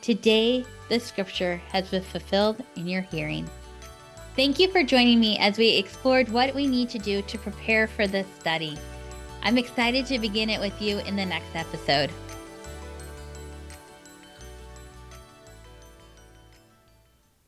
Today 0.00 0.64
the 0.88 1.00
scripture 1.00 1.56
has 1.68 1.88
been 1.88 2.02
fulfilled 2.02 2.62
in 2.76 2.86
your 2.86 3.02
hearing. 3.02 3.48
Thank 4.36 4.58
you 4.58 4.70
for 4.70 4.82
joining 4.82 5.18
me 5.18 5.38
as 5.38 5.56
we 5.56 5.76
explored 5.76 6.28
what 6.28 6.54
we 6.54 6.66
need 6.66 6.90
to 6.90 6.98
do 6.98 7.22
to 7.22 7.38
prepare 7.38 7.86
for 7.86 8.06
this 8.06 8.26
study. 8.38 8.76
I'm 9.42 9.58
excited 9.58 10.06
to 10.06 10.18
begin 10.18 10.50
it 10.50 10.60
with 10.60 10.80
you 10.80 10.98
in 10.98 11.16
the 11.16 11.24
next 11.24 11.54
episode. 11.54 12.10